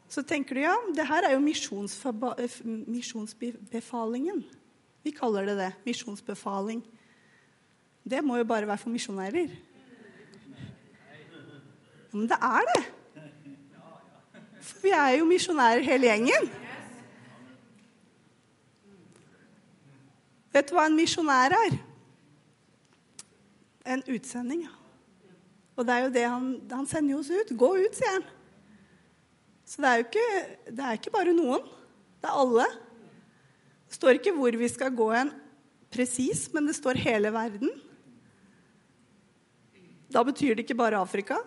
Så 0.09 0.23
tenker 0.25 0.57
du 0.57 0.61
ja, 0.63 0.73
det 0.97 1.05
her 1.05 1.27
er 1.27 1.35
jo 1.35 1.41
misjonsbefalingen. 2.89 4.41
Vi 5.05 5.11
kaller 5.13 5.45
det 5.51 5.57
det. 5.59 5.71
Misjonsbefaling. 5.85 6.81
Det 8.09 8.25
må 8.25 8.39
jo 8.39 8.47
bare 8.49 8.65
være 8.65 8.81
for 8.81 8.89
misjonærer. 8.89 9.53
Men 12.09 12.25
det 12.31 12.39
er 12.41 12.65
det. 12.73 12.83
For 14.69 14.85
vi 14.85 14.95
er 14.95 15.17
jo 15.17 15.27
misjonærer 15.29 15.85
hele 15.85 16.09
gjengen. 16.11 16.49
Vet 20.53 20.69
du 20.69 20.75
hva 20.77 20.87
en 20.89 20.97
misjonær 20.97 21.53
er? 21.57 21.77
En 23.89 24.03
utsending. 24.05 24.65
Og 25.79 25.85
det 25.87 25.95
er 25.95 26.05
jo 26.05 26.13
det 26.13 26.25
han, 26.27 26.47
han 26.71 26.87
sender 26.89 27.19
oss 27.19 27.29
ut. 27.31 27.53
Gå 27.57 27.69
ut, 27.79 27.97
sier 27.97 28.17
han. 28.17 28.25
Så 29.69 29.83
det 29.83 29.89
er 29.89 29.99
jo 29.99 30.07
ikke, 30.07 30.29
det 30.75 30.85
er 30.85 30.97
ikke 30.97 31.13
bare 31.13 31.35
noen. 31.35 31.67
Det 32.19 32.27
er 32.27 32.39
alle. 32.41 32.65
Det 33.89 33.97
står 33.97 34.17
ikke 34.17 34.33
hvor 34.35 34.57
vi 34.59 34.69
skal 34.69 34.93
gå 34.93 35.07
hen 35.13 35.31
presis, 35.93 36.47
men 36.53 36.67
det 36.69 36.75
står 36.77 36.99
hele 37.01 37.31
verden. 37.33 37.71
Da 40.09 40.23
betyr 40.25 40.57
det 40.57 40.65
ikke 40.65 40.77
bare 40.77 40.99
Afrika. 41.01 41.39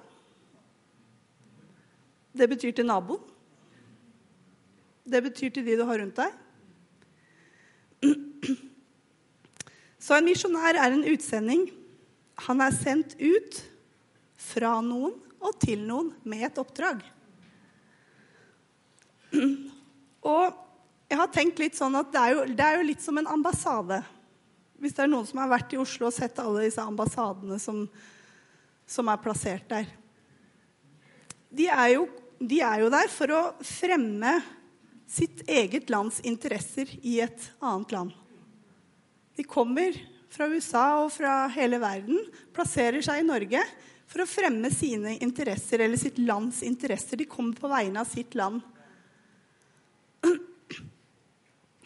Det 2.33 2.49
betyr 2.49 2.73
til 2.77 2.89
naboen. 2.89 3.21
Det 5.05 5.23
betyr 5.25 5.51
til 5.51 5.67
de 5.67 5.77
du 5.77 5.85
har 5.85 5.99
rundt 6.01 6.17
deg. 6.17 6.33
Så 10.03 10.17
en 10.17 10.27
misjonær 10.27 10.79
er 10.79 10.95
en 10.95 11.05
utsending. 11.13 11.67
Han 12.47 12.63
er 12.65 12.75
sendt 12.75 13.17
ut 13.21 13.61
fra 14.41 14.79
noen 14.83 15.15
og 15.43 15.59
til 15.63 15.83
noen 15.87 16.13
med 16.27 16.47
et 16.49 16.59
oppdrag. 16.63 17.03
Og 20.33 20.45
jeg 21.13 21.19
har 21.21 21.31
tenkt 21.35 21.61
litt 21.61 21.77
sånn 21.77 21.99
at 21.99 22.13
det 22.15 22.21
er, 22.21 22.33
jo, 22.33 22.45
det 22.57 22.65
er 22.65 22.79
jo 22.79 22.89
litt 22.89 23.03
som 23.05 23.19
en 23.21 23.29
ambassade. 23.29 23.99
Hvis 24.81 24.95
det 24.97 25.05
er 25.05 25.11
noen 25.13 25.27
som 25.29 25.43
har 25.43 25.51
vært 25.51 25.75
i 25.75 25.81
Oslo 25.83 26.09
og 26.09 26.15
sett 26.15 26.41
alle 26.41 26.65
disse 26.65 26.83
ambassadene 26.83 27.59
som, 27.61 27.85
som 28.89 29.11
er 29.13 29.21
plassert 29.23 29.67
der. 29.71 29.91
De 31.53 31.67
er, 31.69 31.89
jo, 31.99 32.07
de 32.49 32.59
er 32.65 32.83
jo 32.83 32.91
der 32.93 33.11
for 33.13 33.33
å 33.35 33.43
fremme 33.67 34.35
sitt 35.13 35.45
eget 35.51 35.91
lands 35.93 36.21
interesser 36.27 36.91
i 37.03 37.19
et 37.23 37.49
annet 37.63 37.95
land. 37.95 38.13
De 39.37 39.45
kommer 39.47 39.97
fra 40.33 40.49
USA 40.49 40.87
og 41.03 41.13
fra 41.13 41.47
hele 41.53 41.79
verden, 41.83 42.19
plasserer 42.57 43.05
seg 43.05 43.21
i 43.21 43.27
Norge 43.29 43.63
for 44.09 44.25
å 44.25 44.29
fremme 44.29 44.69
sine 44.73 45.17
interesser 45.25 45.85
eller 45.85 46.01
sitt 46.01 46.19
lands 46.21 46.63
interesser. 46.67 47.21
De 47.21 47.29
kommer 47.29 47.57
på 47.57 47.71
vegne 47.71 48.01
av 48.03 48.09
sitt 48.09 48.37
land. 48.39 48.61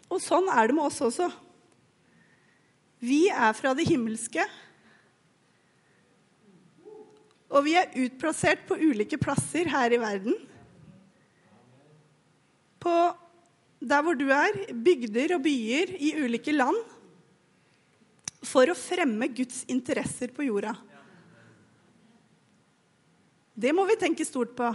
Og 0.06 0.22
sånn 0.22 0.48
er 0.54 0.68
det 0.68 0.76
med 0.76 0.86
oss 0.86 1.02
også. 1.02 1.28
Vi 3.02 3.26
er 3.28 3.52
fra 3.58 3.74
det 3.76 3.88
himmelske. 3.90 4.46
Og 7.52 7.62
vi 7.66 7.76
er 7.78 7.92
utplassert 8.02 8.64
på 8.66 8.78
ulike 8.80 9.18
plasser 9.20 9.68
her 9.70 9.94
i 9.94 10.00
verden. 10.02 10.34
På 12.82 12.94
der 13.86 14.02
hvor 14.02 14.16
du 14.18 14.26
er, 14.32 14.56
bygder 14.72 15.36
og 15.36 15.44
byer 15.44 15.94
i 16.00 16.14
ulike 16.24 16.54
land. 16.54 16.78
For 18.46 18.70
å 18.70 18.78
fremme 18.78 19.28
Guds 19.34 19.62
interesser 19.70 20.32
på 20.34 20.46
jorda. 20.46 20.74
Det 23.56 23.72
må 23.72 23.86
vi 23.88 23.98
tenke 24.00 24.26
stort 24.26 24.52
på. 24.58 24.68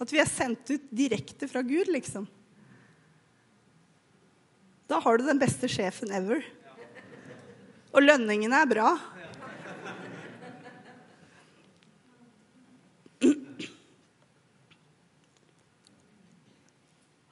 At 0.00 0.12
vi 0.12 0.20
er 0.22 0.28
sendt 0.30 0.68
ut 0.70 0.84
direkte 0.94 1.48
fra 1.50 1.62
Gud, 1.66 1.90
liksom. 1.92 2.28
Da 4.90 4.98
har 5.02 5.18
du 5.18 5.26
den 5.26 5.40
beste 5.40 5.68
sjefen 5.70 6.12
ever. 6.14 6.44
Og 7.90 8.04
lønningene 8.04 8.62
er 8.62 8.70
bra. 8.70 8.92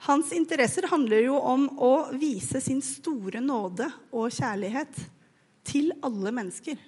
Hans 0.08 0.30
interesser 0.32 0.86
handler 0.88 1.26
jo 1.26 1.36
om 1.36 1.66
å 1.84 1.92
vise 2.16 2.62
sin 2.64 2.80
store 2.80 3.42
nåde 3.44 3.90
og 4.08 4.30
kjærlighet 4.32 5.02
til 5.68 5.90
alle 6.00 6.32
mennesker. 6.32 6.78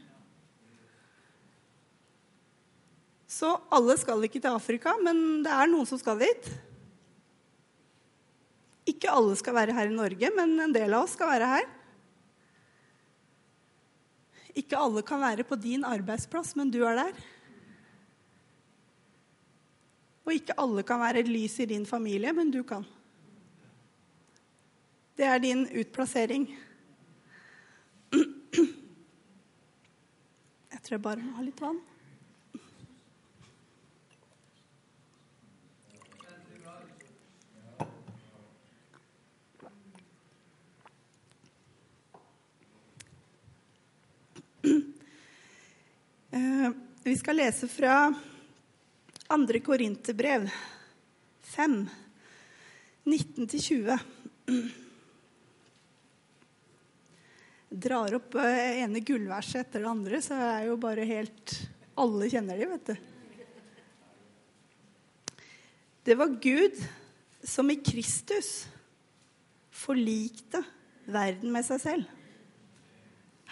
Så 3.28 3.50
alle 3.68 3.98
skal 4.00 4.24
ikke 4.24 4.40
til 4.40 4.56
Afrika, 4.56 4.94
men 5.04 5.42
det 5.44 5.52
er 5.52 5.68
noen 5.68 5.88
som 5.88 6.00
skal 6.00 6.16
dit. 6.22 6.48
Ikke 8.88 9.12
alle 9.12 9.36
skal 9.38 9.54
være 9.58 9.74
her 9.76 9.90
i 9.90 9.98
Norge, 9.98 10.30
men 10.38 10.56
en 10.64 10.72
del 10.74 10.96
av 10.96 11.04
oss 11.04 11.12
skal 11.18 11.28
være 11.34 11.50
her. 11.50 11.68
Ikke 14.56 14.80
alle 14.80 15.04
kan 15.06 15.20
være 15.20 15.44
på 15.46 15.60
din 15.60 15.84
arbeidsplass, 15.86 16.54
men 16.56 16.72
du 16.72 16.80
er 16.88 16.96
der. 17.02 17.20
Og 20.24 20.32
ikke 20.34 20.56
alle 20.64 20.86
kan 20.88 21.04
være 21.04 21.20
et 21.20 21.30
lys 21.30 21.58
i 21.60 21.68
din 21.68 21.84
familie, 21.84 22.32
men 22.32 22.48
du 22.48 22.62
kan. 22.64 22.88
Det 25.16 25.24
er 25.24 25.38
din 25.38 25.66
utplassering. 25.68 26.46
Jeg 30.70 30.82
tror 30.82 30.96
jeg 30.96 31.02
bare 31.04 31.22
må 31.22 31.36
ha 31.36 31.42
litt 31.44 31.60
vann. 31.60 31.80
Eh, 46.30 46.70
vi 47.02 47.16
skal 47.16 47.36
lese 47.36 47.68
fra 47.68 48.14
2. 49.28 49.60
Korinterbrev 49.60 50.50
5, 51.40 51.88
19-20. 53.04 53.98
Drar 57.70 58.16
opp 58.18 58.34
eh, 58.42 58.80
ene 58.82 59.02
gullverset 59.06 59.62
etter 59.62 59.84
det 59.84 59.90
andre, 59.90 60.18
så 60.24 60.34
er 60.34 60.66
jo 60.66 60.78
bare 60.80 61.06
helt 61.06 61.54
Alle 62.00 62.30
kjenner 62.32 62.58
de, 62.58 62.66
vet 62.70 62.90
du. 62.90 62.96
Det 66.02 66.16
var 66.16 66.32
Gud 66.42 66.78
som 67.44 67.70
i 67.70 67.76
Kristus 67.78 68.64
forlikte 69.70 70.62
verden 71.10 71.52
med 71.52 71.66
seg 71.66 71.82
selv. 71.82 72.08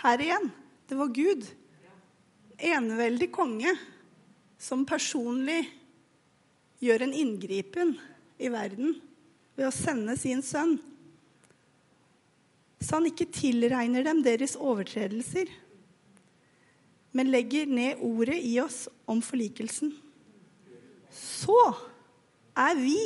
Her 0.02 0.22
igjen. 0.22 0.48
Det 0.88 0.96
var 0.96 1.12
Gud 1.12 1.44
eneveldig 2.58 3.28
konge 3.34 3.74
som 4.58 4.86
personlig 4.88 5.60
gjør 6.82 7.04
en 7.06 7.14
inngripen 7.14 7.94
i 8.38 8.50
verden 8.50 8.96
ved 9.58 9.68
å 9.68 9.74
sende 9.74 10.14
sin 10.18 10.42
sønn, 10.46 10.78
så 12.78 12.98
han 12.98 13.08
ikke 13.10 13.26
tilregner 13.34 14.04
dem 14.06 14.20
deres 14.22 14.54
overtredelser, 14.54 15.50
men 17.16 17.32
legger 17.32 17.66
ned 17.66 18.02
ordet 18.04 18.38
i 18.44 18.58
oss 18.62 18.86
om 19.08 19.22
forlikelsen. 19.24 19.90
Så 21.10 21.56
er 22.58 22.76
vi 22.78 23.00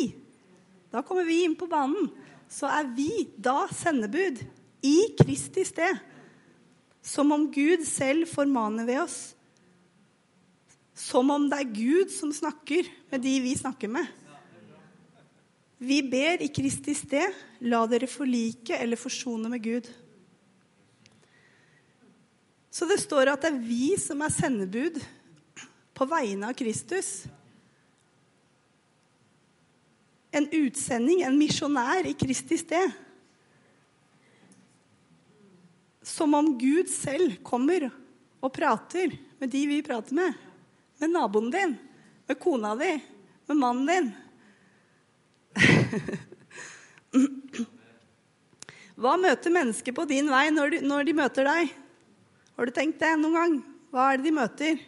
Da 0.92 1.00
kommer 1.00 1.24
vi 1.24 1.38
inn 1.46 1.54
på 1.56 1.64
banen. 1.70 2.10
Så 2.52 2.68
er 2.68 2.84
vi 2.92 3.22
da 3.40 3.62
sendebud 3.72 4.42
i 4.84 4.96
Kristi 5.16 5.62
sted. 5.64 5.96
Som 7.00 7.32
om 7.32 7.46
Gud 7.48 7.86
selv 7.88 8.28
formaner 8.28 8.84
ved 8.84 9.00
oss. 9.00 9.16
Som 10.92 11.32
om 11.32 11.46
det 11.48 11.62
er 11.62 11.72
Gud 11.72 12.12
som 12.12 12.28
snakker 12.28 12.90
med 13.08 13.24
de 13.24 13.32
vi 13.40 13.54
snakker 13.56 13.88
med. 13.88 14.04
Vi 15.82 15.98
ber 16.06 16.42
i 16.44 16.50
Kristi 16.54 16.94
sted, 16.94 17.34
la 17.66 17.82
dere 17.90 18.06
forlike 18.10 18.76
eller 18.78 19.00
forsone 19.00 19.50
med 19.50 19.64
Gud. 19.64 19.88
Så 22.72 22.86
det 22.88 23.00
står 23.02 23.32
at 23.32 23.42
det 23.42 23.50
er 23.50 23.62
vi 23.66 23.92
som 24.00 24.22
er 24.22 24.32
sendebud 24.32 25.00
på 25.92 26.06
vegne 26.08 26.48
av 26.48 26.56
Kristus 26.56 27.24
en 30.32 30.48
utsending, 30.48 31.22
en 31.22 31.36
misjonær 31.36 32.08
i 32.08 32.14
Kristi 32.16 32.56
sted. 32.56 32.94
Som 36.02 36.34
om 36.34 36.54
Gud 36.58 36.88
selv 36.90 37.36
kommer 37.44 37.90
og 38.42 38.52
prater 38.54 39.12
med 39.38 39.52
de 39.52 39.66
vi 39.68 39.82
prater 39.84 40.16
med. 40.16 40.32
Med 41.02 41.12
naboen 41.12 41.52
din, 41.52 41.76
med 42.26 42.40
kona 42.40 42.72
di, 42.80 42.94
med 43.50 43.60
mannen 43.60 43.90
din. 43.90 44.10
Hva 49.02 49.16
møter 49.20 49.52
mennesker 49.52 49.94
på 49.96 50.04
din 50.08 50.30
vei 50.30 50.46
når 50.52 50.74
de, 50.74 50.80
når 50.86 51.04
de, 51.08 51.14
møter 51.16 51.48
deg? 51.48 51.72
Har 52.56 52.68
du 52.68 52.72
tenkt 52.76 53.00
det 53.02 53.12
noen 53.18 53.36
gang? 53.38 53.54
Hva 53.92 54.08
er 54.12 54.20
det 54.20 54.28
de 54.28 54.34
møter? 54.36 54.82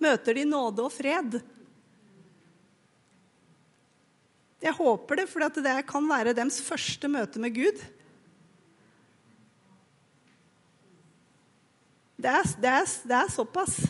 Møter 0.00 0.38
de 0.38 0.44
nåde 0.48 0.84
og 0.86 0.92
fred? 0.94 1.40
Jeg 4.60 4.76
håper 4.76 5.22
det, 5.22 5.26
for 5.30 5.40
det 5.40 5.76
kan 5.88 6.04
være 6.08 6.36
deres 6.36 6.60
første 6.62 7.08
møte 7.08 7.40
med 7.40 7.54
Gud. 7.56 7.80
Det 12.20 12.28
er, 12.28 12.44
det 12.60 12.68
er, 12.68 12.84
det 13.08 13.16
er 13.16 13.32
såpass. 13.32 13.80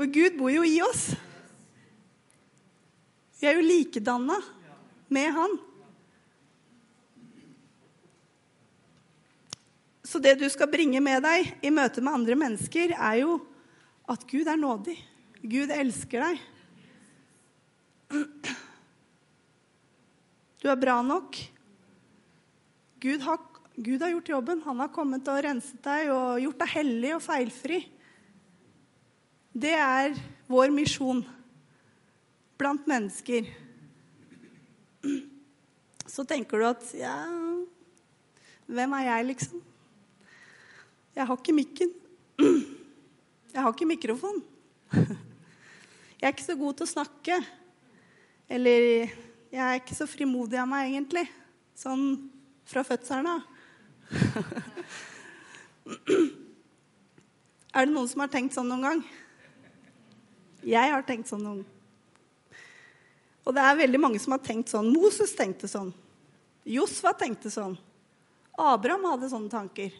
Og 0.00 0.08
Gud 0.10 0.38
bor 0.38 0.50
jo 0.50 0.64
i 0.66 0.80
oss. 0.82 1.12
Vi 3.40 3.48
er 3.48 3.56
jo 3.56 3.64
likedanna 3.64 4.36
med 5.08 5.32
Han. 5.32 5.58
Så 10.04 10.18
det 10.18 10.34
du 10.40 10.48
skal 10.50 10.68
bringe 10.68 11.00
med 11.00 11.22
deg 11.22 11.52
i 11.62 11.70
møte 11.72 12.02
med 12.02 12.12
andre 12.18 12.36
mennesker, 12.36 12.92
er 12.98 13.20
jo 13.22 13.38
at 14.10 14.26
Gud 14.28 14.48
er 14.50 14.58
nådig. 14.58 14.96
Gud 15.40 15.70
elsker 15.72 16.26
deg. 16.26 16.40
Du 20.60 20.66
er 20.68 20.80
bra 20.82 20.98
nok. 21.06 21.38
Gud 23.00 23.22
har, 23.24 23.38
Gud 23.78 24.02
har, 24.02 24.10
gjort 24.12 24.32
jobben. 24.34 24.64
Han 24.66 24.82
har 24.82 24.90
kommet 24.92 25.30
og 25.30 25.40
renset 25.46 25.80
deg 25.86 26.10
og 26.12 26.42
gjort 26.42 26.60
deg 26.64 26.74
hellig 26.74 27.14
og 27.16 27.22
feilfri. 27.24 27.78
Det 29.56 29.76
er 29.78 30.18
vår 30.50 30.74
misjon 30.74 31.22
blant 32.60 32.86
mennesker. 32.90 33.48
Så 36.10 36.26
tenker 36.28 36.60
du 36.60 36.66
at 36.68 36.84
ja, 36.98 37.14
hvem 38.68 38.96
er 38.98 39.06
jeg, 39.06 39.28
liksom? 39.32 39.62
Jeg 41.16 41.26
har 41.26 41.40
ikke 41.40 41.56
mikken. 41.56 41.94
Jeg 43.50 43.64
har 43.64 43.72
ikke 43.72 43.88
mikrofon. 43.88 44.42
Jeg 46.20 46.28
er 46.28 46.34
ikke 46.34 46.44
så 46.44 46.54
god 46.60 46.76
til 46.76 46.84
å 46.86 46.90
snakke. 46.92 47.36
Eller 48.50 48.84
jeg 49.50 49.62
er 49.64 49.80
ikke 49.80 49.96
så 49.96 50.06
frimodig 50.06 50.60
av 50.60 50.68
meg, 50.68 50.90
egentlig. 50.92 51.24
Sånn 51.74 52.30
fra 52.68 52.84
fødselen 52.86 53.26
av. 53.32 53.40
er 57.74 57.88
det 57.88 57.94
noen 57.94 58.10
som 58.10 58.22
har 58.22 58.30
tenkt 58.30 58.54
sånn 58.54 58.68
noen 58.70 58.86
gang? 58.86 59.00
Jeg 60.62 60.92
har 60.92 61.02
tenkt 61.08 61.30
sånn 61.32 61.46
noen 61.46 61.64
Og 63.46 63.56
det 63.56 63.64
er 63.64 63.80
veldig 63.80 64.00
mange 64.02 64.20
som 64.22 64.34
har 64.36 64.42
tenkt 64.44 64.72
sånn. 64.72 64.90
Moses 64.92 65.32
tenkte 65.36 65.68
sånn. 65.70 65.90
Josfa 66.68 67.14
tenkte 67.16 67.50
sånn. 67.52 67.76
Abraham 68.60 69.08
hadde 69.12 69.30
sånne 69.32 69.52
tanker. 69.52 69.94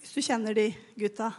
Hvis 0.00 0.14
du 0.14 0.22
kjenner 0.24 0.56
de 0.56 0.70
gutta. 0.98 1.32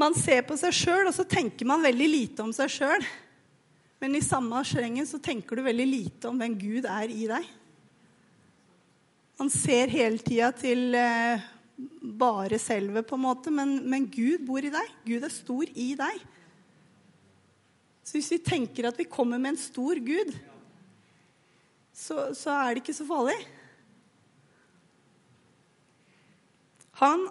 Man 0.00 0.14
ser 0.16 0.44
på 0.46 0.56
seg 0.60 0.74
sjøl, 0.76 1.06
og 1.08 1.14
så 1.16 1.24
tenker 1.28 1.68
man 1.68 1.84
veldig 1.84 2.08
lite 2.08 2.44
om 2.44 2.52
seg 2.54 2.72
sjøl. 2.72 3.04
Men 4.00 4.16
i 4.16 4.24
samme 4.24 4.60
slengen 4.68 5.08
så 5.08 5.18
tenker 5.22 5.56
du 5.56 5.64
veldig 5.64 5.86
lite 5.88 6.28
om 6.28 6.38
hvem 6.40 6.56
Gud 6.60 6.88
er 6.88 7.12
i 7.12 7.28
deg. 7.30 7.46
Man 9.40 9.52
ser 9.52 9.92
hele 9.92 10.20
tida 10.24 10.48
til 10.56 10.94
eh, 10.96 11.44
bare 12.00 12.60
selve, 12.60 13.02
på 13.04 13.16
en 13.18 13.24
måte, 13.24 13.52
men, 13.52 13.78
men, 13.88 14.06
Gud 14.08 14.44
bor 14.48 14.64
i 14.64 14.72
deg. 14.72 14.92
Gud 15.04 15.24
er 15.26 15.32
stor 15.32 15.72
i 15.72 15.90
deg. 15.98 16.22
Så 18.06 18.18
hvis 18.18 18.30
vi 18.36 18.42
tenker 18.46 18.86
at 18.86 18.98
vi 19.00 19.08
kommer 19.10 19.40
med 19.42 19.54
en 19.54 19.58
stor 19.58 19.98
Gud, 19.98 20.30
så, 21.96 22.30
så 22.36 22.54
er 22.54 22.76
det 22.76 22.84
ikke 22.84 22.94
så 22.94 23.06
farlig. 23.08 23.36
Han 27.02 27.26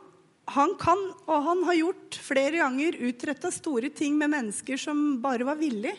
han 0.45 0.75
kan, 0.77 0.99
og 1.25 1.43
han 1.43 1.63
har 1.65 1.77
gjort 1.79 2.17
flere 2.21 2.59
ganger, 2.61 2.97
utretta 3.01 3.49
store 3.53 3.89
ting 3.89 4.17
med 4.17 4.29
mennesker 4.29 4.77
som 4.77 5.17
bare 5.23 5.47
var 5.47 5.57
villige. 5.57 5.95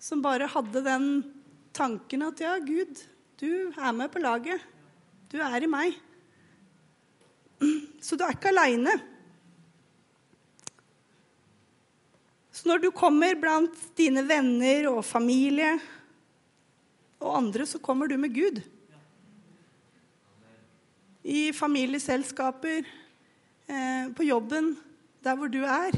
Som 0.00 0.22
bare 0.24 0.48
hadde 0.50 0.82
den 0.82 1.06
tanken 1.76 2.26
at 2.26 2.42
ja, 2.42 2.56
Gud, 2.58 2.98
du 3.38 3.70
er 3.70 3.92
med 3.94 4.10
på 4.10 4.22
laget. 4.22 4.64
Du 5.30 5.38
er 5.38 5.62
i 5.62 5.70
meg. 5.70 5.94
Så 8.02 8.18
du 8.18 8.24
er 8.26 8.34
ikke 8.34 8.50
aleine. 8.50 8.96
Så 12.60 12.68
når 12.68 12.82
du 12.82 12.90
kommer 12.92 13.38
blant 13.40 13.76
dine 13.96 14.20
venner 14.28 14.90
og 14.90 15.00
familie 15.08 15.78
og 17.16 17.38
andre, 17.38 17.64
så 17.64 17.80
kommer 17.80 18.10
du 18.10 18.18
med 18.20 18.34
Gud 18.36 18.60
i 21.24 21.52
familieselskaper, 21.56 22.84
eh, 23.68 24.12
på 24.16 24.24
jobben, 24.24 24.74
der 25.24 25.36
hvor 25.36 25.48
du 25.52 25.60
er, 25.64 25.96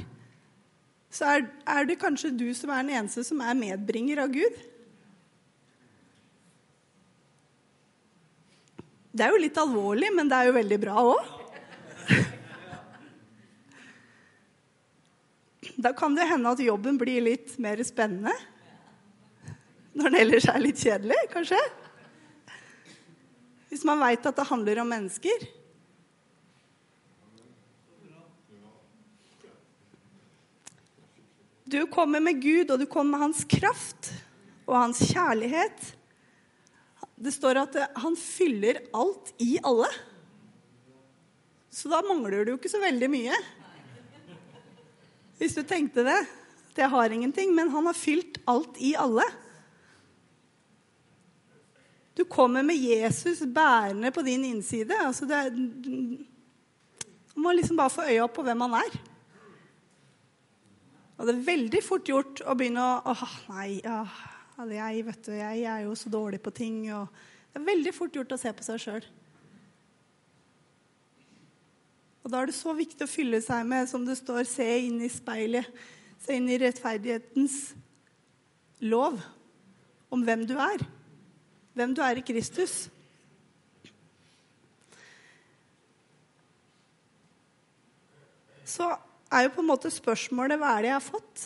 så 1.10 1.24
er, 1.24 1.46
er, 1.66 1.86
det 1.86 1.98
kanskje 2.00 2.30
du 2.34 2.48
som 2.54 2.70
er 2.70 2.82
den 2.82 2.94
eneste 2.98 3.24
som 3.26 3.42
er 3.42 3.58
medbringer 3.58 4.22
av 4.22 4.30
Gud. 4.34 4.60
Det 9.12 9.26
er 9.26 9.34
jo 9.34 9.42
litt 9.42 9.58
alvorlig, 9.60 10.14
men 10.14 10.30
det 10.30 10.38
er 10.38 10.48
jo 10.48 10.56
veldig 10.56 10.80
bra 10.86 11.02
òg. 11.10 11.34
Da 15.76 15.92
kan 15.96 16.14
det 16.14 16.28
hende 16.28 16.52
at 16.52 16.60
jobben 16.60 16.98
blir 17.00 17.22
litt 17.24 17.54
mer 17.62 17.80
spennende. 17.86 18.34
Når 19.92 20.10
den 20.10 20.20
ellers 20.20 20.48
er 20.48 20.60
litt 20.60 20.80
kjedelig, 20.80 21.18
kanskje. 21.32 21.60
Hvis 23.72 23.84
man 23.88 24.00
veit 24.02 24.26
at 24.28 24.36
det 24.36 24.48
handler 24.48 24.82
om 24.82 24.90
mennesker. 24.92 25.46
Du 31.72 31.80
kommer 31.88 32.20
med 32.20 32.40
Gud, 32.42 32.70
og 32.70 32.82
du 32.82 32.84
kommer 32.84 33.16
med 33.16 33.24
hans 33.30 33.44
kraft 33.48 34.12
og 34.66 34.76
hans 34.76 35.00
kjærlighet. 35.08 35.92
Det 37.16 37.32
står 37.32 37.62
at 37.62 37.78
han 38.02 38.16
fyller 38.18 38.82
alt 38.92 39.32
i 39.40 39.54
alle. 39.64 39.88
Så 41.72 41.88
da 41.88 42.02
mangler 42.04 42.44
du 42.44 42.52
jo 42.52 42.58
ikke 42.60 42.72
så 42.72 42.80
veldig 42.82 43.08
mye. 43.08 43.36
Hvis 45.40 45.56
du 45.56 45.62
tenkte 45.66 46.04
det. 46.06 46.20
Det 46.72 46.88
har 46.88 47.12
ingenting, 47.12 47.50
men 47.54 47.68
han 47.68 47.86
har 47.86 47.96
fylt 47.96 48.38
alt 48.48 48.78
i 48.80 48.94
alle. 48.96 49.26
Du 52.16 52.24
kommer 52.24 52.62
med 52.64 52.76
Jesus 52.76 53.42
bærende 53.44 54.10
på 54.12 54.22
din 54.24 54.44
innside. 54.44 54.96
Altså 55.04 55.28
det, 55.28 55.42
du 57.34 57.40
må 57.40 57.52
liksom 57.52 57.76
bare 57.76 57.92
få 57.92 58.06
øya 58.08 58.24
opp 58.24 58.36
på 58.36 58.44
hvem 58.46 58.64
han 58.66 58.78
er. 58.80 58.98
Og 61.16 61.28
det 61.28 61.34
er 61.34 61.46
veldig 61.46 61.80
fort 61.84 62.08
gjort 62.08 62.40
å 62.44 62.56
begynne 62.58 62.82
å 62.82 63.12
Åh, 63.12 63.24
nei, 63.52 63.80
åh, 63.86 64.16
jeg, 64.72 65.04
vet 65.06 65.26
du, 65.28 65.32
jeg 65.36 65.64
er 65.70 65.84
jo 65.86 65.96
så 65.96 66.12
dårlig 66.12 66.40
på 66.42 66.52
ting. 66.56 66.84
Og 66.96 67.08
det 67.52 67.60
er 67.60 67.68
veldig 67.68 67.92
fort 67.96 68.16
gjort 68.16 68.32
å 68.34 68.40
se 68.40 68.52
på 68.56 68.66
seg 68.66 68.80
sjøl. 68.82 69.06
Og 72.22 72.30
da 72.30 72.40
er 72.40 72.50
det 72.50 72.56
så 72.56 72.74
viktig 72.76 73.04
å 73.04 73.10
fylle 73.10 73.42
seg 73.42 73.66
med, 73.66 73.88
som 73.90 74.06
det 74.06 74.16
står, 74.18 74.46
se 74.46 74.66
inn 74.86 75.00
i 75.02 75.10
speilet. 75.10 75.68
Se 76.22 76.36
inn 76.38 76.48
i 76.50 76.58
rettferdighetens 76.62 77.72
lov 78.86 79.18
om 80.12 80.22
hvem 80.22 80.46
du 80.46 80.54
er 80.60 80.84
hvem 81.76 81.94
du 81.96 82.02
er 82.04 82.20
i 82.20 82.26
Kristus. 82.26 82.88
så 88.72 88.86
er 89.28 89.42
jo 89.44 89.50
på 89.52 89.60
en 89.60 89.68
måte 89.68 89.90
spørsmålet 89.92 90.56
hva 90.56 90.70
er 90.78 90.84
det 90.84 90.88
jeg 90.88 90.96
har 90.96 91.04
fått? 91.04 91.40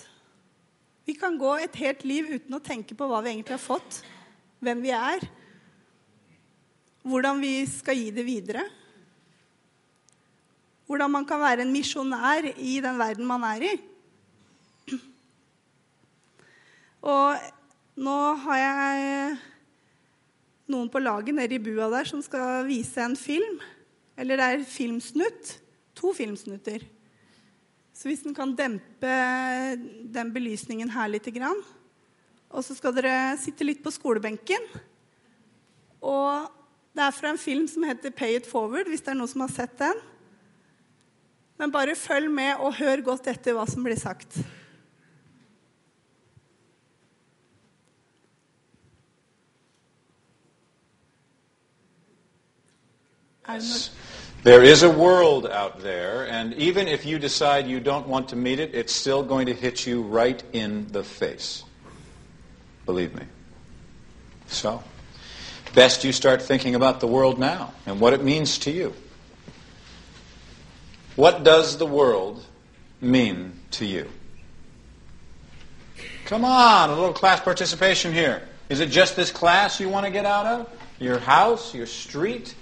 Vi 1.09 1.15
kan 1.19 1.35
gå 1.41 1.57
et 1.59 1.79
helt 1.81 2.05
liv 2.07 2.29
uten 2.37 2.55
å 2.55 2.63
tenke 2.63 2.95
på 2.95 3.09
hva 3.11 3.19
vi 3.25 3.33
egentlig 3.33 3.57
har 3.57 3.65
fått, 3.65 3.97
hvem 4.63 4.85
vi 4.85 4.93
er, 4.95 5.27
hvordan 7.03 7.43
vi 7.43 7.51
skal 7.67 7.99
gi 7.99 8.13
det 8.15 8.23
videre. 8.29 8.63
Hvordan 10.87 11.11
man 11.11 11.27
kan 11.27 11.43
være 11.43 11.65
en 11.67 11.75
misjonær 11.75 12.47
i 12.57 12.79
den 12.83 12.99
verden 12.99 13.27
man 13.27 13.45
er 13.49 13.67
i. 13.67 13.75
Og 17.07 17.37
nå 18.03 18.19
har 18.47 18.59
jeg 18.61 19.37
noen 20.71 20.91
på 20.91 21.03
laget 21.03 21.35
nede 21.37 21.57
i 21.57 21.63
bua 21.63 21.89
der 21.93 22.09
som 22.09 22.23
skal 22.25 22.67
vise 22.67 23.03
en 23.03 23.17
film. 23.19 23.61
Eller 24.19 24.39
det 24.39 24.47
er 24.47 24.67
filmsnutt. 24.69 25.57
To 25.97 26.13
filmsnutter. 26.17 26.83
Så 27.97 28.11
hvis 28.11 28.23
den 28.27 28.35
kan 28.37 28.53
dempe 28.57 29.13
den 30.13 30.33
belysningen 30.35 30.91
her 30.93 31.09
litt 31.09 31.29
Og 31.33 32.65
så 32.65 32.75
skal 32.75 32.95
dere 32.95 33.39
sitte 33.41 33.65
litt 33.65 33.83
på 33.83 33.91
skolebenken. 33.91 34.61
Og 36.03 36.51
det 36.93 37.03
er 37.03 37.17
fra 37.17 37.31
en 37.31 37.39
film 37.39 37.67
som 37.69 37.83
heter 37.83 38.11
'Pay 38.11 38.37
It 38.37 38.47
Forward', 38.47 38.89
hvis 38.89 39.01
det 39.01 39.09
er 39.09 39.15
noen 39.15 39.29
som 39.29 39.41
har 39.41 39.49
sett 39.49 39.79
den. 39.79 39.97
Men 41.59 41.73
bare 41.73 41.97
følg 41.97 42.31
med 42.31 42.55
og 42.59 42.75
hør 42.75 43.01
godt 43.05 43.27
etter 43.33 43.57
hva 43.57 43.65
som 43.71 43.85
blir 43.85 43.97
sagt. 43.97 44.39
Er 53.49 53.61
there 54.43 54.63
is 54.63 54.83
a 54.83 54.91
world 54.91 55.47
out 55.47 55.81
there, 55.81 56.27
and 56.27 56.53
even 56.55 56.89
if 56.89 57.07
you 57.07 57.19
decide 57.19 57.67
you 57.67 57.81
don't 57.81 58.07
want 58.07 58.29
to 58.29 58.37
meet 58.37 58.59
it, 58.59 58.75
it's 58.75 58.93
still 58.93 59.23
going 59.23 59.47
to 59.47 59.55
hit 59.55 59.87
you 59.87 60.03
right 60.03 60.45
in 60.53 60.89
the 60.93 61.05
face. 61.05 61.65
Believe 62.87 63.15
me. 63.15 63.23
So, 64.47 64.83
best 65.75 66.05
you 66.05 66.13
start 66.13 66.43
thinking 66.43 66.75
about 66.75 67.01
the 67.01 67.07
world 67.07 67.39
now 67.39 67.73
and 67.87 68.01
what 68.01 68.13
it 68.13 68.23
means 68.23 68.59
to 68.59 68.71
you. 68.71 68.95
What 71.17 71.45
does 71.45 71.79
the 71.79 71.87
world 71.87 72.45
mean 73.01 73.59
to 73.73 73.87
you? 73.87 74.09
Come 76.27 76.45
on, 76.45 76.91
a 76.91 76.95
little 76.95 77.15
class 77.15 77.41
participation 77.41 78.13
here. 78.13 78.43
Is 78.69 78.81
it 78.81 78.91
just 78.91 79.17
this 79.17 79.31
class 79.31 79.81
you 79.81 79.89
want 79.89 80.05
to 80.05 80.13
get 80.13 80.27
out 80.27 80.45
of? 80.45 80.69
Your 80.99 81.19
house, 81.19 81.75
your 81.75 81.87
street? 81.87 82.55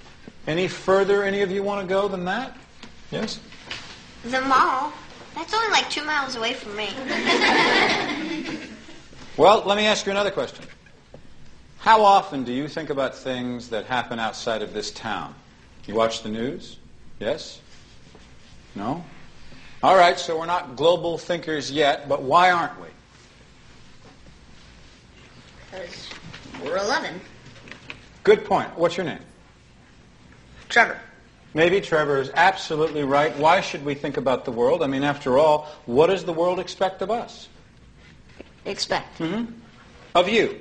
Any 0.47 0.69
further 0.69 1.25
any 1.25 1.41
of 1.43 1.51
you 1.51 1.65
want 1.65 1.81
to 1.81 1.87
go 1.87 2.07
than 2.07 2.25
that? 2.27 2.57
Yes? 3.11 3.41
The 4.25 4.41
mall. 4.43 4.93
That's 5.35 5.53
only 5.53 5.71
like 5.71 5.91
two 5.91 6.05
miles 6.05 6.37
away 6.37 6.53
from 6.53 6.77
me. 6.77 6.91
well, 9.37 9.65
let 9.67 9.77
me 9.77 9.87
ask 9.87 10.07
you 10.07 10.13
another 10.13 10.31
question. 10.31 10.65
How 11.79 12.05
often 12.05 12.45
do 12.45 12.53
you 12.53 12.69
think 12.69 12.91
about 12.91 13.17
things 13.17 13.69
that 13.71 13.87
happen 13.87 14.21
outside 14.21 14.63
of 14.63 14.73
this 14.73 14.93
town? 14.93 15.35
You 15.87 15.95
watch 15.95 16.23
the 16.23 16.29
news? 16.29 16.77
Yes? 17.19 17.61
No? 18.75 19.05
All 19.83 19.97
right, 19.97 20.19
so 20.19 20.39
we're 20.39 20.47
not 20.47 20.77
global 20.77 21.19
thinkers 21.19 21.71
yet, 21.71 22.09
but 22.09 22.23
why 22.23 22.51
aren't 22.51 22.81
we? 22.81 22.89
Because 25.71 26.09
we're 26.63 26.79
11. 26.79 27.21
Good 28.23 28.45
point. 28.45 28.77
What's 28.79 28.97
your 28.97 29.05
name? 29.05 29.21
Trevor. 30.69 30.99
Maybe 31.53 31.81
Trevor 31.81 32.19
is 32.19 32.31
absolutely 32.35 33.05
right. 33.05 33.37
Why 33.37 33.61
should 33.61 33.85
we 33.85 33.95
think 33.95 34.17
about 34.17 34.45
the 34.45 34.51
world? 34.51 34.83
I 34.83 34.87
mean, 34.87 35.05
after 35.05 35.39
all, 35.39 35.69
what 35.87 36.09
does 36.09 36.25
the 36.25 36.33
world 36.33 36.59
expect 36.59 37.01
of 37.03 37.11
us? 37.11 37.49
Expect. 38.65 39.19
Mm-hmm. 39.19 39.53
Of 40.15 40.29
you. 40.29 40.59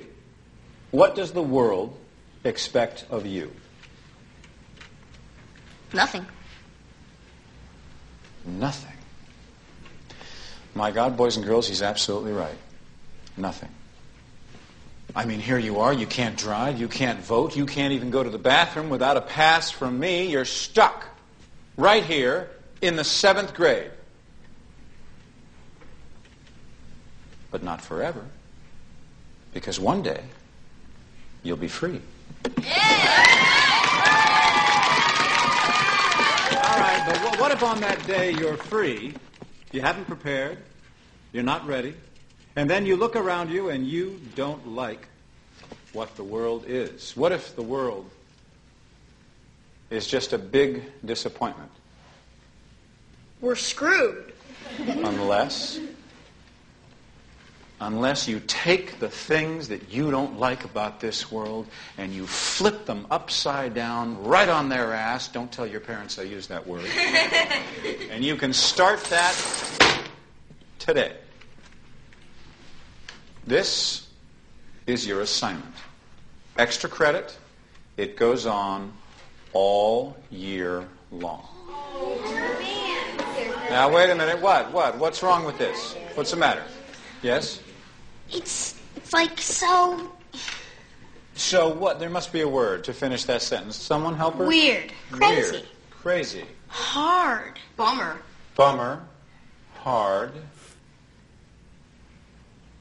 What 0.92 1.16
does 1.16 1.32
the 1.32 1.42
world 1.42 1.98
expect 2.44 3.06
of 3.10 3.26
you? 3.26 3.52
Nothing. 5.94 6.26
Nothing. 8.46 8.92
My 10.76 10.92
God, 10.92 11.16
boys 11.18 11.38
and 11.38 11.46
girls, 11.46 11.68
he's 11.68 11.82
absolutely 11.82 12.32
right. 12.34 12.58
Nothing. 13.38 13.70
I 15.16 15.26
mean, 15.26 15.40
here 15.40 15.60
you 15.60 15.80
are. 15.80 15.94
You 15.94 16.08
can't 16.08 16.36
drive. 16.36 16.80
You 16.80 16.88
can't 16.88 17.20
vote. 17.20 17.56
You 17.56 17.66
can't 17.66 17.94
even 17.94 18.10
go 18.10 18.24
to 18.24 18.30
the 18.30 18.40
bathroom 18.40 18.90
without 18.90 19.16
a 19.16 19.22
pass 19.22 19.70
from 19.70 20.00
me. 20.00 20.32
You're 20.32 20.46
stuck 20.46 21.06
right 21.78 22.04
here 22.04 22.50
in 22.82 22.96
the 22.96 23.04
seventh 23.04 23.54
grade. 23.54 23.92
But 27.52 27.62
not 27.64 27.82
forever. 27.82 28.26
Because 29.54 29.80
one 29.80 30.02
day, 30.02 30.24
you'll 31.44 31.58
be 31.58 31.68
free. 31.68 32.02
All 32.46 32.54
right, 36.80 37.04
but 37.06 37.40
what 37.40 37.43
if 37.54 37.62
on 37.62 37.80
that 37.82 38.04
day 38.08 38.32
you're 38.32 38.58
free, 38.58 39.14
you 39.72 39.80
haven't 39.80 40.06
prepared, 40.06 40.58
you're 41.34 41.44
not 41.44 41.68
ready, 41.68 41.94
and 42.56 42.68
then 42.68 42.84
you 42.84 42.96
look 42.96 43.16
around 43.16 43.52
you 43.52 43.70
and 43.70 43.88
you 43.88 44.20
don't 44.34 44.70
like 44.70 45.08
what 45.92 46.16
the 46.16 46.24
world 46.24 46.66
is. 46.68 47.16
What 47.16 47.32
if 47.32 47.56
the 47.56 47.62
world 47.62 48.10
is 49.92 50.08
just 50.08 50.34
a 50.34 50.40
big 50.40 50.82
disappointment? 51.06 51.70
We're 53.40 53.56
screwed. 53.56 54.34
Unless 54.80 55.80
unless 57.80 58.28
you 58.28 58.42
take 58.48 59.00
the 59.00 59.10
things 59.10 59.68
that 59.68 59.92
you 59.92 60.12
don't 60.12 60.40
like 60.40 60.64
about 60.64 61.00
this 61.00 61.32
world 61.32 61.68
and 61.98 62.14
you 62.14 62.26
flip 62.26 62.86
them 62.86 63.06
upside 63.12 63.74
down 63.74 64.24
right 64.24 64.50
on 64.50 64.70
their 64.70 64.94
ass. 64.94 65.28
Don't 65.28 65.52
tell 65.52 65.68
your 65.68 65.80
parents 65.80 66.18
I 66.18 66.24
use 66.24 66.48
that 66.48 66.66
word. 66.66 66.86
and 68.10 68.24
you 68.24 68.36
can 68.36 68.54
start 68.54 69.04
that 69.06 69.36
today. 70.80 71.16
This 73.46 74.08
is 74.88 75.06
your 75.06 75.22
assignment. 75.22 75.76
Extra 76.58 76.90
credit, 76.90 77.36
it 77.98 78.16
goes 78.16 78.46
on 78.46 78.94
all 79.52 80.16
year 80.30 80.88
long. 81.12 81.46
Oh, 81.70 82.74
now, 83.70 83.92
wait 83.92 84.10
a 84.10 84.16
minute. 84.16 84.40
What? 84.40 84.72
What? 84.72 85.00
What's 85.00 85.24
wrong 85.24 85.46
with 85.46 85.58
this? 85.58 85.96
What's 86.14 86.32
the 86.32 86.38
matter? 86.38 86.64
Yes? 87.24 87.62
It's, 88.30 88.80
it's 88.98 89.14
like 89.14 89.40
so 89.40 90.12
So 91.36 91.74
what? 91.74 92.00
There 92.00 92.10
must 92.10 92.34
be 92.34 92.42
a 92.42 92.48
word 92.48 92.84
to 92.84 92.94
finish 92.94 93.24
that 93.24 93.42
sentence. 93.42 93.78
Someone 93.78 94.14
help 94.16 94.36
her? 94.36 94.46
weird. 94.46 94.92
Crazy. 95.10 95.52
Weird. 95.52 95.68
Crazy. 95.90 96.46
Hard. 96.68 97.58
Bummer. 97.78 98.18
Bummer. 98.56 99.02
Hard. 99.76 100.34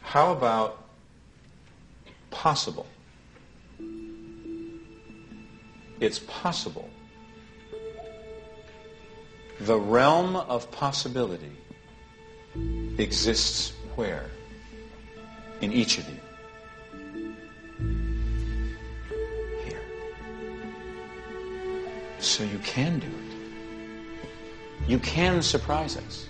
How 0.01 0.33
about 0.33 0.85
possible? 2.31 2.87
It's 6.01 6.19
possible. 6.19 6.91
The 9.61 9.79
realm 9.79 10.35
of 10.35 10.69
possibility 10.73 11.53
exists 12.99 13.73
where? 13.97 14.27
In 15.61 15.73
each 15.73 15.99
of 15.99 16.09
you. 16.09 16.19
Here. 19.65 19.81
So 22.19 22.45
you 22.45 22.59
can 22.59 22.99
do 22.99 23.07
it. 23.07 24.89
You 24.89 24.99
can 24.99 25.43
surprise 25.43 25.97
us. 25.97 26.29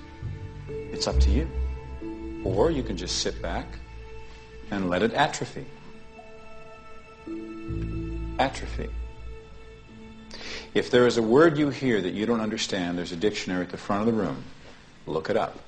It's 0.68 1.06
up 1.08 1.18
to 1.20 1.30
you. 1.30 1.48
Or 2.44 2.70
you 2.70 2.82
can 2.82 2.96
just 2.96 3.20
sit 3.20 3.40
back 3.40 3.66
and 4.70 4.90
let 4.90 5.02
it 5.02 5.14
atrophy. 5.14 5.64
Atrophy. 8.38 8.90
If 10.74 10.90
there 10.90 11.06
is 11.06 11.18
a 11.18 11.22
word 11.22 11.58
you 11.58 11.68
hear 11.68 12.00
that 12.00 12.14
you 12.14 12.26
don't 12.26 12.40
understand, 12.40 12.96
there's 12.96 13.12
a 13.12 13.16
dictionary 13.16 13.62
at 13.62 13.70
the 13.70 13.76
front 13.76 14.08
of 14.08 14.14
the 14.14 14.20
room. 14.20 14.42
Look 15.06 15.28
it 15.30 15.36
up. 15.36 15.58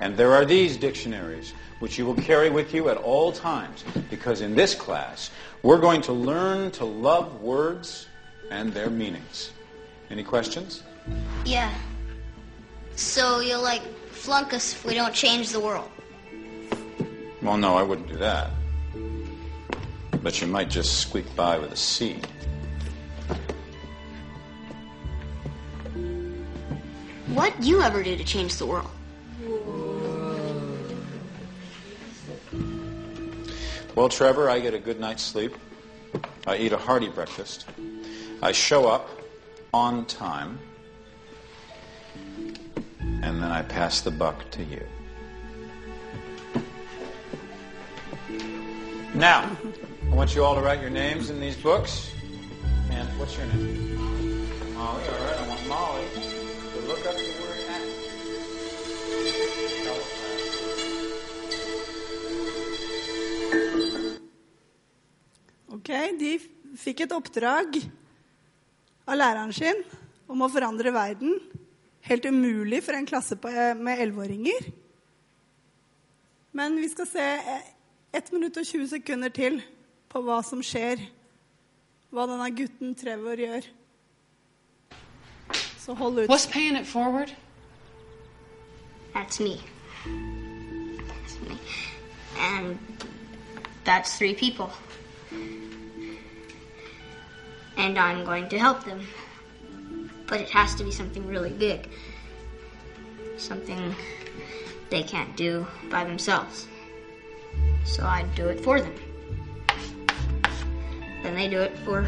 And 0.00 0.16
there 0.16 0.34
are 0.34 0.44
these 0.44 0.76
dictionaries, 0.76 1.54
which 1.78 1.98
you 1.98 2.06
will 2.06 2.16
carry 2.16 2.50
with 2.50 2.74
you 2.74 2.88
at 2.88 2.96
all 2.96 3.32
times, 3.32 3.84
because 4.10 4.40
in 4.40 4.54
this 4.54 4.74
class, 4.74 5.30
we're 5.62 5.78
going 5.78 6.02
to 6.02 6.12
learn 6.12 6.70
to 6.72 6.84
love 6.84 7.40
words 7.40 8.06
and 8.50 8.72
their 8.72 8.90
meanings. 8.90 9.50
Any 10.10 10.22
questions? 10.22 10.82
Yeah. 11.44 11.72
So 12.96 13.40
you'll 13.40 13.62
like 13.62 13.82
flunk 14.10 14.52
us 14.52 14.72
if 14.72 14.84
we 14.84 14.94
don't 14.94 15.14
change 15.14 15.50
the 15.50 15.60
world. 15.60 15.90
Well, 17.42 17.56
no, 17.56 17.76
I 17.76 17.82
wouldn't 17.82 18.08
do 18.08 18.16
that. 18.16 18.50
But 20.22 20.40
you 20.40 20.46
might 20.46 20.70
just 20.70 21.00
squeak 21.00 21.34
by 21.36 21.58
with 21.58 21.72
a 21.72 21.76
C. 21.76 22.20
What 27.28 27.62
you 27.62 27.82
ever 27.82 28.02
do 28.02 28.16
to 28.16 28.24
change 28.24 28.56
the 28.56 28.66
world? 28.66 28.90
Well, 33.94 34.08
Trevor, 34.08 34.50
I 34.50 34.58
get 34.58 34.74
a 34.74 34.78
good 34.80 34.98
night's 34.98 35.22
sleep. 35.22 35.54
I 36.48 36.56
eat 36.56 36.72
a 36.72 36.76
hearty 36.76 37.08
breakfast. 37.08 37.66
I 38.42 38.50
show 38.50 38.88
up 38.88 39.08
on 39.72 40.04
time. 40.06 40.58
And 42.98 43.40
then 43.40 43.52
I 43.52 43.62
pass 43.62 44.00
the 44.00 44.10
buck 44.10 44.50
to 44.50 44.64
you. 44.64 44.84
Now, 49.14 49.56
I 50.10 50.14
want 50.14 50.34
you 50.34 50.44
all 50.44 50.56
to 50.56 50.60
write 50.60 50.80
your 50.80 50.90
names 50.90 51.30
in 51.30 51.38
these 51.38 51.56
books. 51.56 52.10
And 52.90 53.08
what's 53.16 53.36
your 53.36 53.46
name? 53.46 53.94
Molly, 54.74 55.04
all 55.04 55.24
right. 55.24 55.38
I 55.38 55.48
want 55.48 55.68
Molly 55.68 56.04
to 56.72 56.80
look 56.88 57.06
up 57.06 57.33
Ok, 65.84 65.90
De 66.18 66.38
fikk 66.80 67.02
et 67.04 67.12
oppdrag 67.12 67.76
av 69.04 69.18
læreren 69.18 69.52
sin 69.52 69.82
om 70.32 70.40
å 70.40 70.48
forandre 70.48 70.88
verden. 70.94 71.34
Helt 72.08 72.24
umulig 72.24 72.80
for 72.82 72.96
en 72.96 73.04
klasse 73.06 73.36
på- 73.36 73.52
med 73.76 74.00
elleveåringer. 74.00 74.72
Men 76.52 76.76
vi 76.76 76.88
skal 76.88 77.06
se 77.06 77.40
1 78.14 78.32
minutt 78.32 78.56
og 78.56 78.64
20 78.64 78.88
sekunder 78.88 79.28
til 79.28 79.62
på 80.08 80.22
hva 80.22 80.42
som 80.42 80.62
skjer. 80.62 81.04
Hva 82.10 82.26
denne 82.26 82.48
gutten 82.56 82.94
Trevor 82.94 83.36
gjør. 83.36 83.64
Så 85.78 85.94
hold 85.94 86.18
ut. 86.18 86.30
What's 86.30 86.46
paying 86.50 86.76
it 86.76 86.86
forward? 86.86 87.30
That's 89.12 89.38
me. 89.38 89.60
That's 91.08 91.40
me. 91.42 91.58
And 92.38 92.78
that's 93.84 94.16
three 94.16 94.34
people. 94.34 94.70
And 97.76 97.98
I'm 97.98 98.24
going 98.24 98.48
to 98.48 98.58
help 98.58 98.84
them. 98.84 99.06
But 100.26 100.40
it 100.40 100.50
has 100.50 100.74
to 100.76 100.84
be 100.84 100.90
something 100.90 101.26
really 101.26 101.50
big. 101.50 101.88
Something 103.36 103.94
they 104.90 105.02
can't 105.02 105.36
do 105.36 105.66
by 105.90 106.04
themselves. 106.04 106.66
So 107.84 108.04
I 108.04 108.24
do 108.34 108.48
it 108.48 108.60
for 108.60 108.80
them. 108.80 108.94
Then 111.22 111.34
they 111.34 111.48
do 111.48 111.60
it 111.60 111.76
for 111.78 112.06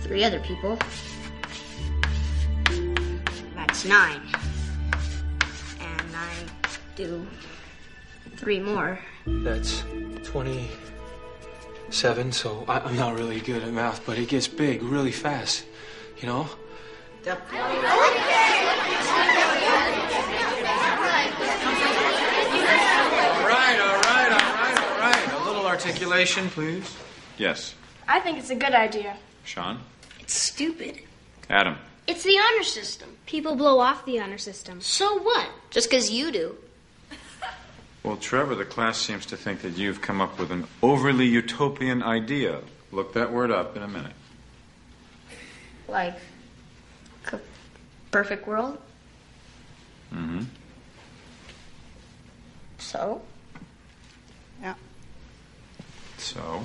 three 0.00 0.24
other 0.24 0.40
people. 0.40 0.78
That's 3.54 3.84
nine 3.84 4.22
and 5.80 6.16
I 6.16 6.32
do 6.96 7.26
three 8.36 8.60
more. 8.60 8.98
That's 9.26 9.82
27, 11.88 12.32
so 12.32 12.64
I, 12.68 12.80
I'm 12.80 12.96
not 12.96 13.14
really 13.16 13.40
good 13.40 13.62
at 13.62 13.72
math, 13.72 14.04
but 14.04 14.18
it 14.18 14.28
gets 14.28 14.46
big 14.46 14.82
really 14.82 15.10
fast, 15.10 15.64
you 16.20 16.28
know? 16.28 16.40
All 16.40 17.34
right, 23.48 23.80
all 23.80 23.96
right, 23.96 24.32
all 24.32 24.38
right, 24.38 24.78
all 24.78 24.98
right. 25.00 25.32
A 25.32 25.44
little 25.48 25.66
articulation, 25.66 26.50
please. 26.50 26.94
Yes. 27.38 27.74
I 28.06 28.20
think 28.20 28.38
it's 28.38 28.50
a 28.50 28.54
good 28.54 28.74
idea. 28.74 29.16
Sean? 29.44 29.80
It's 30.20 30.34
stupid. 30.34 30.98
Adam? 31.48 31.76
It's 32.06 32.22
the 32.22 32.38
honor 32.38 32.64
system. 32.64 33.16
People 33.24 33.56
blow 33.56 33.78
off 33.78 34.04
the 34.04 34.20
honor 34.20 34.36
system. 34.36 34.82
So 34.82 35.20
what? 35.22 35.48
Just 35.70 35.88
because 35.88 36.10
you 36.10 36.32
do. 36.32 36.54
Well, 38.08 38.16
Trevor, 38.16 38.54
the 38.54 38.64
class 38.64 38.96
seems 38.96 39.26
to 39.26 39.36
think 39.36 39.60
that 39.60 39.76
you've 39.76 40.00
come 40.00 40.22
up 40.22 40.38
with 40.38 40.50
an 40.50 40.66
overly 40.82 41.26
utopian 41.26 42.02
idea. 42.02 42.62
Look 42.90 43.12
that 43.12 43.30
word 43.30 43.50
up 43.50 43.76
in 43.76 43.82
a 43.82 43.86
minute. 43.86 44.14
Like, 45.86 46.14
c- 47.30 47.36
perfect 48.10 48.48
world. 48.48 48.78
Mm-hmm. 50.10 50.44
So? 52.78 53.20
Yeah. 54.62 54.72
So, 56.16 56.64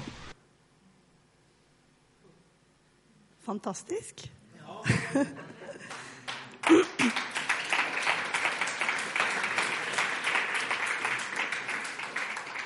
Fantastisk. 3.42 4.30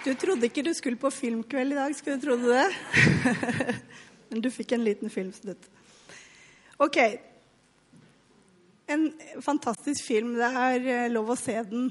Du 0.07 0.13
trodde 0.15 0.47
ikke 0.47 0.63
du 0.63 0.69
skulle 0.71 0.95
på 0.95 1.09
filmkveld 1.11 1.73
i 1.73 1.75
dag, 1.75 1.93
skulle 1.95 2.15
du 2.15 2.21
trodde 2.23 2.47
det? 2.47 2.67
Men 4.29 4.43
du 4.45 4.47
fikk 4.55 4.71
en 4.71 4.85
liten 4.85 5.11
filmsnutt. 5.11 5.65
Ok. 6.79 6.95
En 8.87 9.03
fantastisk 9.43 10.05
film. 10.07 10.37
Det 10.39 10.47
er 10.47 10.87
eh, 10.93 11.09
lov 11.11 11.33
å 11.33 11.35
se 11.35 11.57
den 11.67 11.89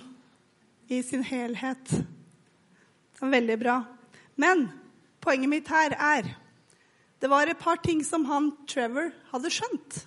i 0.89 1.03
sin 1.05 1.27
helhet. 1.29 1.93
Veldig 3.21 3.59
bra. 3.61 3.77
Men 4.41 4.65
poenget 5.21 5.53
mitt 5.53 5.69
her 5.77 5.93
er 6.01 6.33
det 7.21 7.29
var 7.29 7.53
et 7.53 7.61
par 7.61 7.85
ting 7.85 8.01
som 8.01 8.25
han 8.33 8.55
Trevor 8.65 9.13
hadde 9.35 9.53
skjønt. 9.53 10.03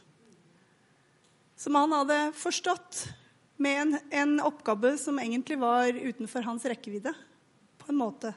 Som 1.62 1.78
han 1.78 1.94
hadde 1.94 2.22
forstått 2.42 3.06
med 3.62 3.84
en, 3.86 3.98
en 4.10 4.38
oppgave 4.50 4.98
som 4.98 5.22
egentlig 5.22 5.62
var 5.62 5.94
utenfor 5.94 6.50
hans 6.50 6.66
rekkevidde. 6.66 7.14
På 7.90 7.94
en 7.94 8.04
måte. 8.04 8.30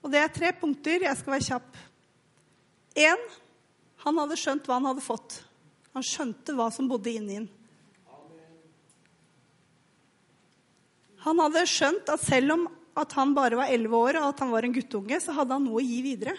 Og 0.00 0.08
det 0.08 0.22
er 0.22 0.30
tre 0.32 0.48
punkter. 0.56 1.02
Jeg 1.04 1.18
skal 1.18 1.34
være 1.34 1.44
kjapp. 1.44 1.74
Én 2.96 3.26
han 4.06 4.20
hadde 4.22 4.38
skjønt 4.40 4.70
hva 4.70 4.78
han 4.78 4.88
hadde 4.88 5.04
fått. 5.04 5.34
Han 5.92 6.06
skjønte 6.08 6.54
hva 6.56 6.70
som 6.72 6.88
bodde 6.88 7.12
inni 7.12 7.36
ham. 7.36 7.50
Han 11.26 11.42
hadde 11.44 11.66
skjønt 11.68 12.08
at 12.08 12.24
selv 12.24 12.56
om 12.56 12.64
at 13.04 13.18
han 13.20 13.36
bare 13.36 13.60
var 13.60 13.74
11 13.76 13.98
år 14.00 14.20
og 14.22 14.30
at 14.30 14.40
han 14.46 14.56
var 14.56 14.64
en 14.64 14.78
guttunge, 14.78 15.20
så 15.20 15.36
hadde 15.36 15.52
han 15.52 15.68
noe 15.68 15.82
å 15.82 15.84
gi 15.84 16.00
videre. 16.08 16.38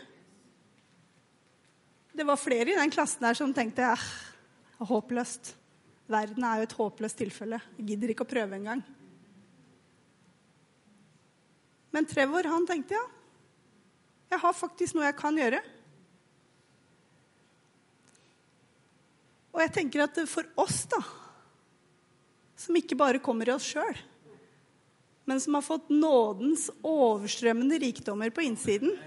Det 2.09 2.25
var 2.25 2.41
flere 2.41 2.73
i 2.73 2.81
den 2.81 2.97
klassen 2.97 3.29
her 3.29 3.37
som 3.37 3.53
tenkte 3.53 3.85
eh, 3.85 4.09
håpløst. 4.81 5.53
Verden 6.09 6.49
er 6.49 6.57
jo 6.57 6.71
et 6.71 6.77
håpløst 6.81 7.21
tilfelle. 7.21 7.61
Jeg 7.77 7.93
gidder 7.93 8.17
ikke 8.17 8.25
å 8.25 8.33
prøve 8.33 8.57
engang. 8.57 8.81
Men 11.93 12.07
Trevor 12.09 12.49
han 12.49 12.65
tenkte 12.67 12.97
ja, 12.97 13.03
jeg 14.33 14.41
har 14.41 14.55
faktisk 14.57 14.97
noe 14.97 15.05
jeg 15.05 15.17
kan 15.19 15.37
gjøre. 15.37 15.59
Og 19.53 19.61
jeg 19.61 19.73
tenker 19.75 20.01
at 20.07 20.17
for 20.25 20.47
oss, 20.57 20.79
da, 20.89 20.97
som 22.57 22.79
ikke 22.79 22.97
bare 22.97 23.21
kommer 23.21 23.49
i 23.49 23.53
oss 23.53 23.67
sjøl, 23.75 23.99
men 25.29 25.39
som 25.39 25.53
har 25.55 25.65
fått 25.65 25.93
nådens 25.93 26.65
overstrømmende 26.81 27.77
rikdommer 27.85 28.33
på 28.33 28.43
innsiden 28.43 28.97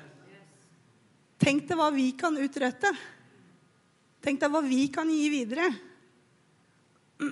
Tenk 1.37 1.67
deg 1.69 1.77
hva 1.77 1.91
vi 1.93 2.07
kan 2.17 2.33
utrette. 2.41 2.89
Tenk 4.25 4.41
deg 4.41 4.49
hva 4.55 4.63
vi 4.65 4.87
kan 4.89 5.11
gi 5.13 5.27
videre. 5.29 5.67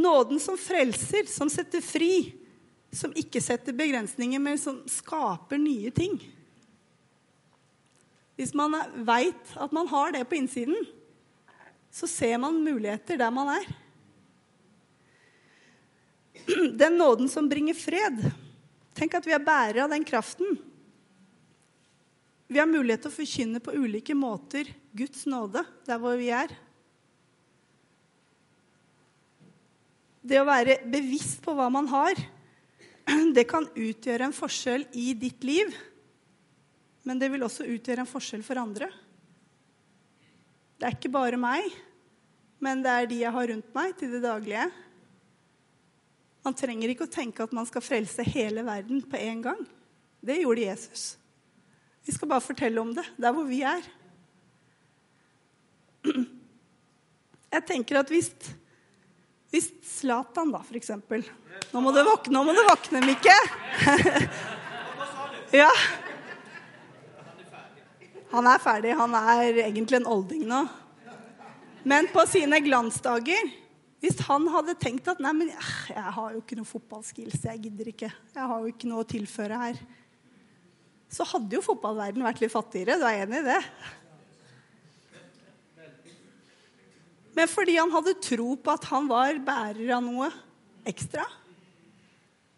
Nåden 0.00 0.40
som 0.40 0.56
frelser, 0.56 1.28
som 1.28 1.52
setter 1.52 1.84
fri, 1.84 2.39
som 2.90 3.12
ikke 3.14 3.42
setter 3.42 3.76
begrensninger, 3.76 4.42
men 4.42 4.58
som 4.58 4.80
skaper 4.90 5.60
nye 5.60 5.92
ting. 5.94 6.16
Hvis 8.40 8.54
man 8.56 8.74
veit 9.06 9.52
at 9.60 9.72
man 9.76 9.88
har 9.90 10.14
det 10.16 10.24
på 10.28 10.38
innsiden, 10.38 10.78
så 11.92 12.08
ser 12.08 12.38
man 12.40 12.62
muligheter 12.64 13.18
der 13.20 13.30
man 13.34 13.52
er. 13.58 13.68
Den 16.80 16.96
nåden 16.98 17.28
som 17.28 17.50
bringer 17.50 17.76
fred. 17.76 18.30
Tenk 18.96 19.14
at 19.18 19.26
vi 19.28 19.34
er 19.36 19.44
bærere 19.44 19.84
av 19.84 19.92
den 19.92 20.06
kraften. 20.06 20.56
Vi 22.50 22.58
har 22.58 22.66
mulighet 22.66 23.04
til 23.04 23.12
å 23.12 23.14
forkynne 23.14 23.60
på 23.62 23.76
ulike 23.76 24.16
måter 24.18 24.72
Guds 24.96 25.22
nåde 25.30 25.62
der 25.86 26.00
hvor 26.02 26.16
vi 26.18 26.32
er. 26.34 26.50
Det 30.20 30.40
å 30.40 30.48
være 30.48 30.80
bevisst 30.90 31.38
på 31.44 31.54
hva 31.56 31.68
man 31.72 31.86
har, 31.92 32.18
det 33.36 33.46
kan 33.50 33.68
utgjøre 33.74 34.28
en 34.28 34.36
forskjell 34.36 34.86
i 34.98 35.12
ditt 35.18 35.44
liv. 35.46 35.72
Men 37.06 37.20
det 37.20 37.30
vil 37.32 37.44
også 37.46 37.66
utgjøre 37.68 38.04
en 38.04 38.10
forskjell 38.10 38.44
for 38.46 38.60
andre. 38.60 38.90
Det 40.80 40.88
er 40.88 40.96
ikke 40.96 41.12
bare 41.12 41.40
meg, 41.40 41.66
men 42.60 42.80
det 42.84 42.92
er 42.92 43.08
de 43.08 43.18
jeg 43.22 43.34
har 43.34 43.50
rundt 43.52 43.74
meg 43.76 43.96
til 44.00 44.14
det 44.14 44.22
daglige. 44.24 44.68
Man 46.44 46.56
trenger 46.56 46.88
ikke 46.92 47.04
å 47.04 47.12
tenke 47.12 47.44
at 47.44 47.52
man 47.56 47.68
skal 47.68 47.84
frelse 47.84 48.24
hele 48.24 48.64
verden 48.64 49.02
på 49.04 49.20
en 49.20 49.42
gang. 49.44 49.60
Det 50.24 50.40
gjorde 50.40 50.64
Jesus. 50.64 51.02
Vi 52.04 52.14
skal 52.16 52.30
bare 52.30 52.44
fortelle 52.44 52.80
om 52.80 52.94
det 52.96 53.04
der 53.20 53.34
hvor 53.36 53.44
vi 53.48 53.60
er. 53.68 53.84
Jeg 57.50 57.66
tenker 57.68 58.00
at 58.00 58.12
hvis 58.12 58.30
hvis 59.50 59.70
Zlatan, 59.82 60.52
da, 60.54 60.60
for 60.62 60.78
eksempel 60.78 61.24
Nå 61.74 61.82
må 61.82 61.92
du 61.94 62.00
våkne, 62.06 62.34
nå 62.36 62.44
må 62.46 62.54
du 62.54 62.60
våkne 62.66 63.02
Mikke. 63.02 63.34
ja. 65.60 65.70
Han 68.30 68.46
er 68.46 68.62
ferdig. 68.62 68.94
Han 68.98 69.14
er 69.18 69.60
egentlig 69.66 70.00
en 70.00 70.08
olding 70.10 70.44
nå. 70.48 70.64
Men 71.82 72.10
på 72.12 72.22
sine 72.28 72.60
glansdager 72.62 73.50
Hvis 74.02 74.20
han 74.26 74.46
hadde 74.52 74.76
tenkt 74.80 75.08
at 75.10 75.20
nei, 75.22 75.32
men 75.36 75.50
jeg 75.52 76.04
har 76.16 76.34
jo 76.34 76.40
ikke 76.40 76.56
noe 76.56 76.68
fotballskills, 76.68 77.42
jeg 77.44 77.62
gidder 77.66 77.90
ikke. 77.90 78.08
Jeg 78.08 78.46
har 78.52 78.62
jo 78.62 78.70
ikke 78.70 78.88
noe 78.88 79.02
å 79.04 79.08
tilføre 79.08 79.58
her. 79.60 79.80
Så 81.10 81.26
hadde 81.28 81.58
jo 81.58 81.64
fotballverden 81.64 82.24
vært 82.24 82.40
litt 82.40 82.54
fattigere. 82.54 82.96
Du 82.96 83.04
er 83.04 83.26
enig 83.26 83.42
i 83.42 83.48
det? 83.50 83.58
Men 87.40 87.48
fordi 87.48 87.78
han 87.78 87.88
hadde 87.88 88.18
tro 88.20 88.52
på 88.60 88.72
at 88.76 88.84
han 88.90 89.06
var 89.08 89.38
bærer 89.40 89.94
av 89.96 90.02
noe 90.04 90.26
ekstra, 90.84 91.22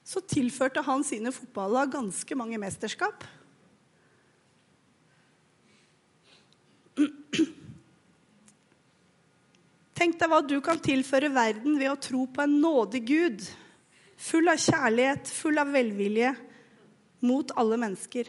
så 0.02 0.18
tilførte 0.26 0.82
han 0.82 1.04
sine 1.06 1.30
fotballag 1.30 1.92
ganske 1.92 2.34
mange 2.34 2.58
mesterskap. 2.58 3.22
Tenk 9.94 10.18
deg 10.18 10.32
hva 10.32 10.40
du 10.42 10.56
kan 10.66 10.82
tilføre 10.82 11.30
verden 11.30 11.78
ved 11.78 11.92
å 11.92 12.00
tro 12.02 12.24
på 12.26 12.42
en 12.42 12.58
nådig 12.64 13.04
Gud, 13.06 13.46
full 14.18 14.50
av 14.50 14.58
kjærlighet, 14.64 15.30
full 15.30 15.62
av 15.62 15.70
velvilje 15.70 16.34
mot 17.22 17.54
alle 17.54 17.78
mennesker. 17.84 18.26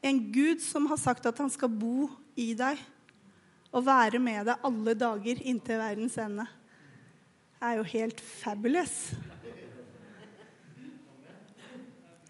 En 0.00 0.24
Gud 0.32 0.64
som 0.64 0.88
har 0.88 1.04
sagt 1.04 1.28
at 1.28 1.44
han 1.44 1.52
skal 1.52 1.68
bo 1.68 2.08
i 2.32 2.54
deg 2.56 2.80
og 3.72 3.86
være 3.86 4.20
med 4.20 4.46
deg 4.50 4.66
alle 4.68 4.94
dager 4.98 5.40
inntil 5.48 5.80
verdens 5.80 6.18
ende. 6.20 6.44
Det 7.56 7.68
er 7.70 7.78
jo 7.78 7.88
helt 7.94 8.20
fabulous. 8.20 8.96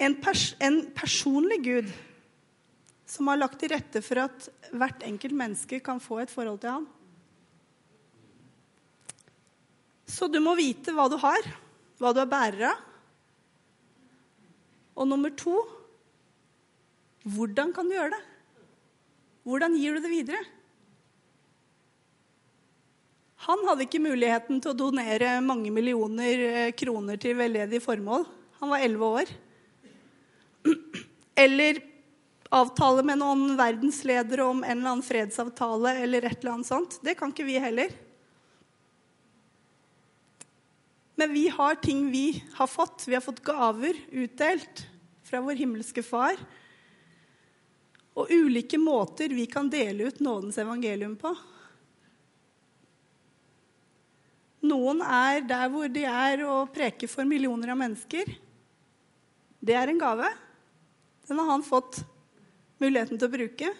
En, 0.02 0.16
pers 0.18 0.52
en 0.62 0.80
personlig 0.94 1.60
Gud 1.64 1.92
som 3.06 3.28
har 3.28 3.38
lagt 3.38 3.58
til 3.60 3.72
rette 3.74 4.02
for 4.04 4.22
at 4.22 4.48
hvert 4.72 5.04
enkelt 5.06 5.36
menneske 5.36 5.82
kan 5.84 6.00
få 6.02 6.22
et 6.22 6.32
forhold 6.32 6.62
til 6.62 6.78
ham. 6.78 6.86
Så 10.08 10.28
du 10.28 10.40
må 10.44 10.54
vite 10.58 10.94
hva 10.94 11.08
du 11.10 11.18
har, 11.20 11.46
hva 12.00 12.12
du 12.14 12.22
er 12.22 12.30
bærer 12.30 12.66
av. 12.70 12.88
Og 14.92 15.08
nummer 15.08 15.32
to 15.32 15.56
hvordan 17.22 17.70
kan 17.74 17.86
du 17.86 17.94
gjøre 17.94 18.12
det? 18.12 18.24
Hvordan 19.46 19.76
gir 19.78 19.94
du 19.94 20.02
det 20.02 20.10
videre? 20.10 20.42
Han 23.42 23.64
hadde 23.66 23.88
ikke 23.88 24.02
muligheten 24.02 24.60
til 24.62 24.70
å 24.70 24.78
donere 24.78 25.40
mange 25.42 25.72
millioner 25.74 26.44
eh, 26.46 26.74
kroner 26.78 27.18
til 27.18 27.34
veldedige 27.40 27.82
formål. 27.82 28.26
Han 28.60 28.70
var 28.70 28.84
elleve 28.86 29.08
år. 29.18 29.32
Eller 31.42 31.80
avtale 32.54 33.02
med 33.02 33.18
noen 33.18 33.56
verdensledere 33.58 34.46
om 34.46 34.62
en 34.62 34.76
eller 34.76 34.92
annen 34.92 35.06
fredsavtale 35.06 35.96
eller 36.04 36.28
et 36.28 36.38
eller 36.38 36.54
annet 36.54 36.70
sånt. 36.70 36.98
Det 37.02 37.16
kan 37.18 37.34
ikke 37.34 37.48
vi 37.48 37.58
heller. 37.62 37.90
Men 41.18 41.32
vi 41.34 41.48
har 41.48 41.74
ting 41.82 42.10
vi 42.12 42.26
har 42.54 42.70
fått. 42.70 43.08
Vi 43.08 43.14
har 43.18 43.24
fått 43.24 43.42
gaver 43.42 43.98
utdelt 44.10 44.86
fra 45.26 45.42
vår 45.42 45.58
himmelske 45.64 46.04
Far. 46.06 46.38
Og 48.14 48.30
ulike 48.30 48.78
måter 48.78 49.32
vi 49.32 49.48
kan 49.50 49.70
dele 49.72 50.12
ut 50.12 50.20
nådens 50.20 50.58
evangelium 50.62 51.16
på. 51.16 51.34
Noen 54.62 55.02
er 55.02 55.42
der 55.46 55.70
hvor 55.72 55.90
de 55.90 56.04
er 56.06 56.44
og 56.46 56.70
preker 56.74 57.10
for 57.10 57.26
millioner 57.26 57.72
av 57.74 57.80
mennesker. 57.80 58.28
Det 59.62 59.74
er 59.74 59.90
en 59.90 59.98
gave. 59.98 60.28
Den 61.26 61.40
har 61.42 61.50
han 61.50 61.64
fått 61.66 62.02
muligheten 62.82 63.18
til 63.18 63.26
å 63.26 63.32
bruke. 63.32 63.72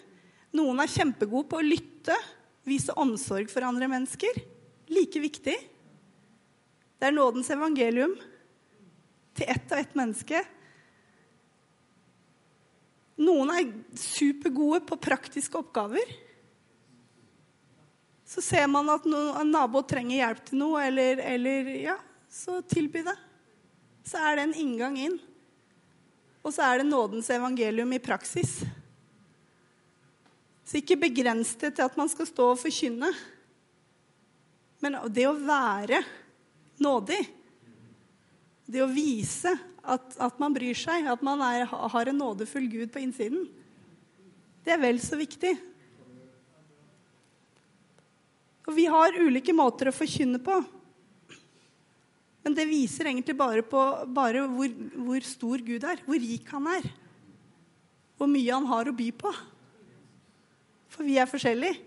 Noen 0.59 0.83
er 0.83 0.91
kjempegode 0.91 1.49
på 1.51 1.61
å 1.61 1.67
lytte, 1.67 2.17
vise 2.67 2.95
omsorg 2.99 3.51
for 3.51 3.67
andre 3.67 3.89
mennesker. 3.91 4.43
Like 4.93 5.23
viktig. 5.23 5.55
Det 6.99 7.09
er 7.09 7.15
nådens 7.15 7.51
evangelium 7.55 8.17
til 9.39 9.55
ett 9.55 9.71
og 9.71 9.79
ett 9.79 9.95
menneske. 9.99 10.43
Noen 13.23 13.55
er 13.55 13.73
supergode 13.99 14.83
på 14.89 14.99
praktiske 15.03 15.59
oppgaver 15.59 16.11
så 18.33 18.41
ser 18.41 18.65
man 18.71 18.89
at 18.89 19.05
en 19.05 19.51
nabo 19.53 19.83
trenger 19.85 20.23
hjelp 20.23 20.39
til 20.47 20.61
noe, 20.63 20.81
eller, 20.87 21.19
eller 21.35 21.67
ja, 21.77 21.99
så 22.33 22.63
tilby 22.65 23.03
det. 23.05 23.17
Så 24.09 24.17
er 24.17 24.39
det 24.39 24.47
en 24.47 24.55
inngang 24.63 24.97
inn. 25.03 25.19
Og 26.41 26.55
så 26.55 26.65
er 26.65 26.81
det 26.81 26.89
nådens 26.89 27.29
evangelium 27.31 27.93
i 27.93 28.01
praksis. 28.03 28.63
Så 30.65 30.81
ikke 30.81 30.97
begrens 31.03 31.53
det 31.61 31.75
til 31.77 31.85
at 31.85 31.99
man 32.01 32.09
skal 32.09 32.31
stå 32.31 32.47
og 32.55 32.63
forkynne. 32.63 33.11
Men 34.81 34.97
det 35.13 35.29
å 35.29 35.37
være 35.37 36.01
nådig, 36.83 37.21
det 38.65 38.81
å 38.81 38.89
vise 38.91 39.53
at, 39.85 40.17
at 40.17 40.41
man 40.41 40.57
bryr 40.57 40.79
seg, 40.79 41.05
at 41.05 41.21
man 41.27 41.45
er, 41.45 41.67
har 41.69 42.09
en 42.09 42.19
nådefull 42.25 42.65
Gud 42.73 42.95
på 42.95 43.05
innsiden, 43.05 43.45
det 44.65 44.73
er 44.73 44.81
vel 44.81 44.99
så 45.05 45.21
viktig. 45.21 45.53
Og 48.69 48.77
vi 48.77 48.87
har 48.91 49.19
ulike 49.19 49.55
måter 49.57 49.91
å 49.91 49.95
forkynne 49.95 50.39
på. 50.43 50.61
Men 52.43 52.57
det 52.59 52.67
viser 52.67 53.07
egentlig 53.11 53.37
bare, 53.39 53.63
på, 53.63 53.81
bare 54.11 54.45
hvor, 54.51 54.75
hvor, 55.07 55.27
stor 55.27 55.63
Gud 55.63 55.85
er, 55.87 56.03
hvor 56.07 56.19
rik 56.19 56.51
han 56.51 56.67
er. 56.75 56.87
Hvor 58.19 58.31
mye 58.31 58.55
han 58.55 58.67
har 58.71 58.91
å 58.91 58.95
by 58.99 59.09
på. 59.19 59.33
For 60.93 61.07
vi 61.07 61.19
er 61.23 61.31
forskjellige. 61.31 61.79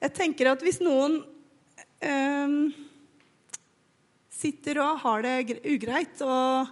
Jeg 0.00 0.14
tenker 0.16 0.50
at 0.50 0.62
hvis 0.64 0.80
noen 0.82 1.18
øh, 1.20 2.52
sitter 4.32 4.80
og 4.82 5.02
har 5.04 5.24
det 5.24 5.60
ugreit 5.68 6.22
og 6.24 6.70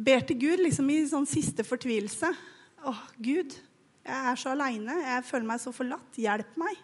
ber 0.00 0.24
til 0.26 0.38
Gud 0.40 0.62
liksom 0.64 0.88
i 0.92 1.02
sånn 1.08 1.28
siste 1.28 1.64
fortvilelse 1.66 2.30
å, 2.86 2.94
Gud, 3.20 3.52
jeg 4.06 4.28
er 4.32 4.38
så 4.40 4.54
aleine. 4.54 4.94
Jeg 5.04 5.26
føler 5.28 5.48
meg 5.50 5.60
så 5.60 5.72
forlatt. 5.74 6.16
Hjelp 6.16 6.54
meg. 6.60 6.78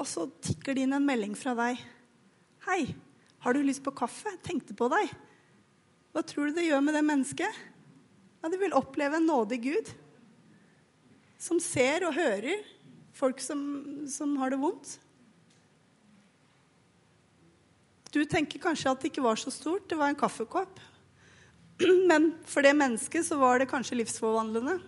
Og 0.00 0.08
så 0.08 0.24
tikker 0.44 0.76
det 0.76 0.86
inn 0.86 0.96
en 0.96 1.04
melding 1.04 1.34
fra 1.36 1.52
deg. 1.58 1.80
Hei, 2.64 2.80
har 3.44 3.54
du 3.54 3.60
lyst 3.64 3.84
på 3.84 3.92
kaffe? 3.96 4.32
Tenkte 4.46 4.76
på 4.78 4.88
deg. 4.92 5.12
Hva 6.14 6.24
tror 6.24 6.48
du 6.48 6.56
det 6.56 6.68
gjør 6.68 6.80
med 6.86 6.96
det 6.96 7.04
mennesket? 7.04 7.60
Ja, 8.40 8.48
Det 8.48 8.60
vil 8.60 8.76
oppleve 8.76 9.18
en 9.18 9.28
nådig 9.28 9.60
Gud 9.66 9.92
som 11.38 11.60
ser 11.62 12.06
og 12.06 12.16
hører 12.16 12.64
folk 13.14 13.42
som, 13.42 13.60
som 14.10 14.34
har 14.40 14.50
det 14.50 14.58
vondt. 14.62 14.96
Du 18.14 18.24
tenker 18.24 18.62
kanskje 18.62 18.90
at 18.90 19.02
det 19.02 19.12
ikke 19.12 19.26
var 19.26 19.38
så 19.38 19.52
stort. 19.52 19.86
Det 19.90 19.98
var 19.98 20.10
en 20.10 20.18
kaffekopp. 20.18 20.80
Men 22.10 22.32
for 22.48 22.66
det 22.66 22.74
mennesket 22.74 23.26
så 23.26 23.38
var 23.38 23.58
det 23.58 23.70
kanskje 23.70 24.00
livsforvandlende. 24.00 24.78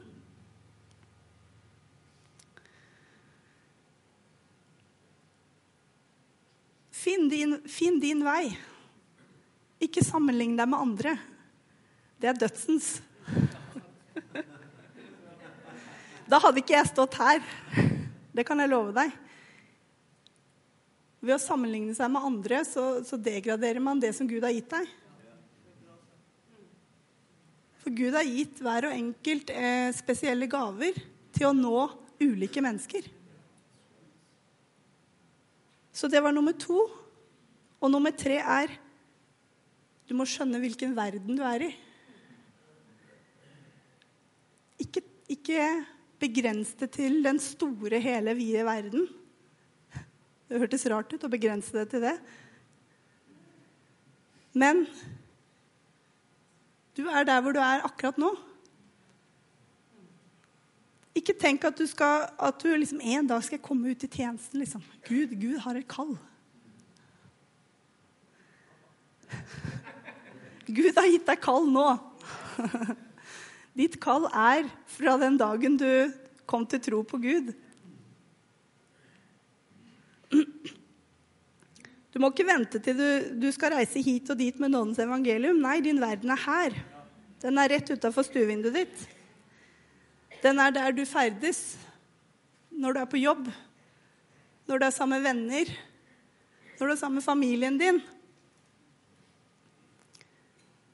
Finn 7.00 7.28
din, 7.32 7.56
finn 7.68 8.00
din 8.02 8.24
vei. 8.26 8.50
Ikke 9.80 10.04
sammenlign 10.04 10.58
deg 10.58 10.68
med 10.68 10.82
andre. 10.82 11.16
Det 12.20 12.28
er 12.32 12.42
dødsens. 12.46 12.98
Da 16.30 16.38
hadde 16.38 16.60
ikke 16.60 16.76
jeg 16.76 16.86
stått 16.86 17.16
her. 17.18 17.40
Det 18.30 18.44
kan 18.46 18.60
jeg 18.62 18.70
love 18.70 18.92
deg. 18.94 19.10
Ved 21.18 21.34
å 21.34 21.42
sammenligne 21.42 21.96
seg 21.96 22.12
med 22.14 22.22
andre 22.28 22.60
så, 22.68 22.84
så 23.02 23.18
degraderer 23.18 23.82
man 23.82 23.98
det 23.98 24.12
som 24.14 24.28
Gud 24.30 24.46
har 24.46 24.54
gitt 24.54 24.70
deg. 24.70 24.92
For 27.80 27.94
Gud 27.96 28.16
har 28.16 28.28
gitt 28.28 28.60
hver 28.60 28.88
og 28.88 28.96
enkelt 28.96 29.50
eh, 29.54 29.88
spesielle 29.96 30.48
gaver 30.50 30.98
til 31.32 31.48
å 31.48 31.56
nå 31.56 31.76
ulike 32.20 32.60
mennesker. 32.64 33.06
Så 35.92 36.08
det 36.08 36.20
var 36.24 36.34
nummer 36.36 36.56
to. 36.56 36.84
Og 37.80 37.92
nummer 37.92 38.12
tre 38.12 38.38
er 38.40 38.74
du 40.10 40.16
må 40.18 40.26
skjønne 40.26 40.58
hvilken 40.58 40.92
verden 40.96 41.36
du 41.38 41.42
er 41.46 41.68
i. 41.68 41.70
Ikke, 44.82 45.04
ikke 45.30 45.66
begrens 46.20 46.72
det 46.80 46.90
til 46.96 47.20
den 47.22 47.38
store, 47.40 48.00
hele, 48.02 48.34
vide 48.34 48.64
verden. 48.66 49.06
Det 50.50 50.58
hørtes 50.58 50.88
rart 50.90 51.12
ut 51.14 51.24
å 51.24 51.30
begrense 51.30 51.70
det 51.76 51.86
til 51.92 52.02
det. 52.02 52.16
Men 54.58 54.82
du 56.96 57.06
er 57.08 57.26
der 57.26 57.42
hvor 57.42 57.54
du 57.54 57.60
er 57.62 57.84
akkurat 57.86 58.18
nå. 58.20 58.30
Ikke 61.16 61.34
tenk 61.34 61.64
at 61.66 61.78
du, 61.78 61.86
skal, 61.90 62.28
at 62.38 62.62
du 62.62 62.70
liksom 62.70 63.00
en 63.02 63.26
dag 63.28 63.42
skal 63.44 63.60
komme 63.62 63.90
ut 63.90 64.04
i 64.06 64.10
tjenesten. 64.10 64.60
Liksom. 64.62 64.82
Gud, 65.08 65.34
Gud 65.40 65.58
har 65.64 65.78
et 65.78 65.88
kall. 65.90 66.14
Gud 70.70 70.94
har 70.94 71.08
gitt 71.10 71.26
deg 71.26 71.42
kall 71.42 71.66
nå. 71.70 71.86
Ditt 73.80 73.96
kall 74.02 74.26
er 74.30 74.68
fra 74.90 75.16
den 75.18 75.38
dagen 75.40 75.78
du 75.80 75.90
kom 76.50 76.66
til 76.66 76.82
tro 76.82 77.02
på 77.06 77.20
Gud. 77.22 77.52
Må 82.20 82.28
ikke 82.32 82.44
vente 82.44 82.80
til 82.84 82.98
du, 82.98 83.06
du 83.46 83.48
skal 83.54 83.72
reise 83.78 84.02
hit 84.04 84.28
og 84.32 84.36
dit 84.36 84.58
med 84.60 84.74
nådens 84.74 85.00
evangelium. 85.00 85.60
Nei, 85.62 85.78
din 85.84 86.00
verden 86.02 86.32
er 86.34 86.42
her. 86.42 86.76
Den 87.40 87.56
er 87.56 87.72
rett 87.72 87.88
utafor 87.88 88.26
stuevinduet 88.26 88.76
ditt. 88.76 89.04
Den 90.42 90.60
er 90.60 90.74
der 90.74 90.92
du 90.92 91.06
ferdes 91.08 91.78
når 92.70 92.96
du 92.96 93.00
er 93.00 93.08
på 93.12 93.20
jobb, 93.20 93.48
når 94.68 94.80
du 94.80 94.86
er 94.86 94.94
sammen 94.94 95.20
med 95.20 95.26
venner, 95.26 95.72
når 96.78 96.86
du 96.86 96.92
er 96.92 97.00
sammen 97.00 97.20
med 97.20 97.26
familien 97.26 97.76
din. 97.80 98.00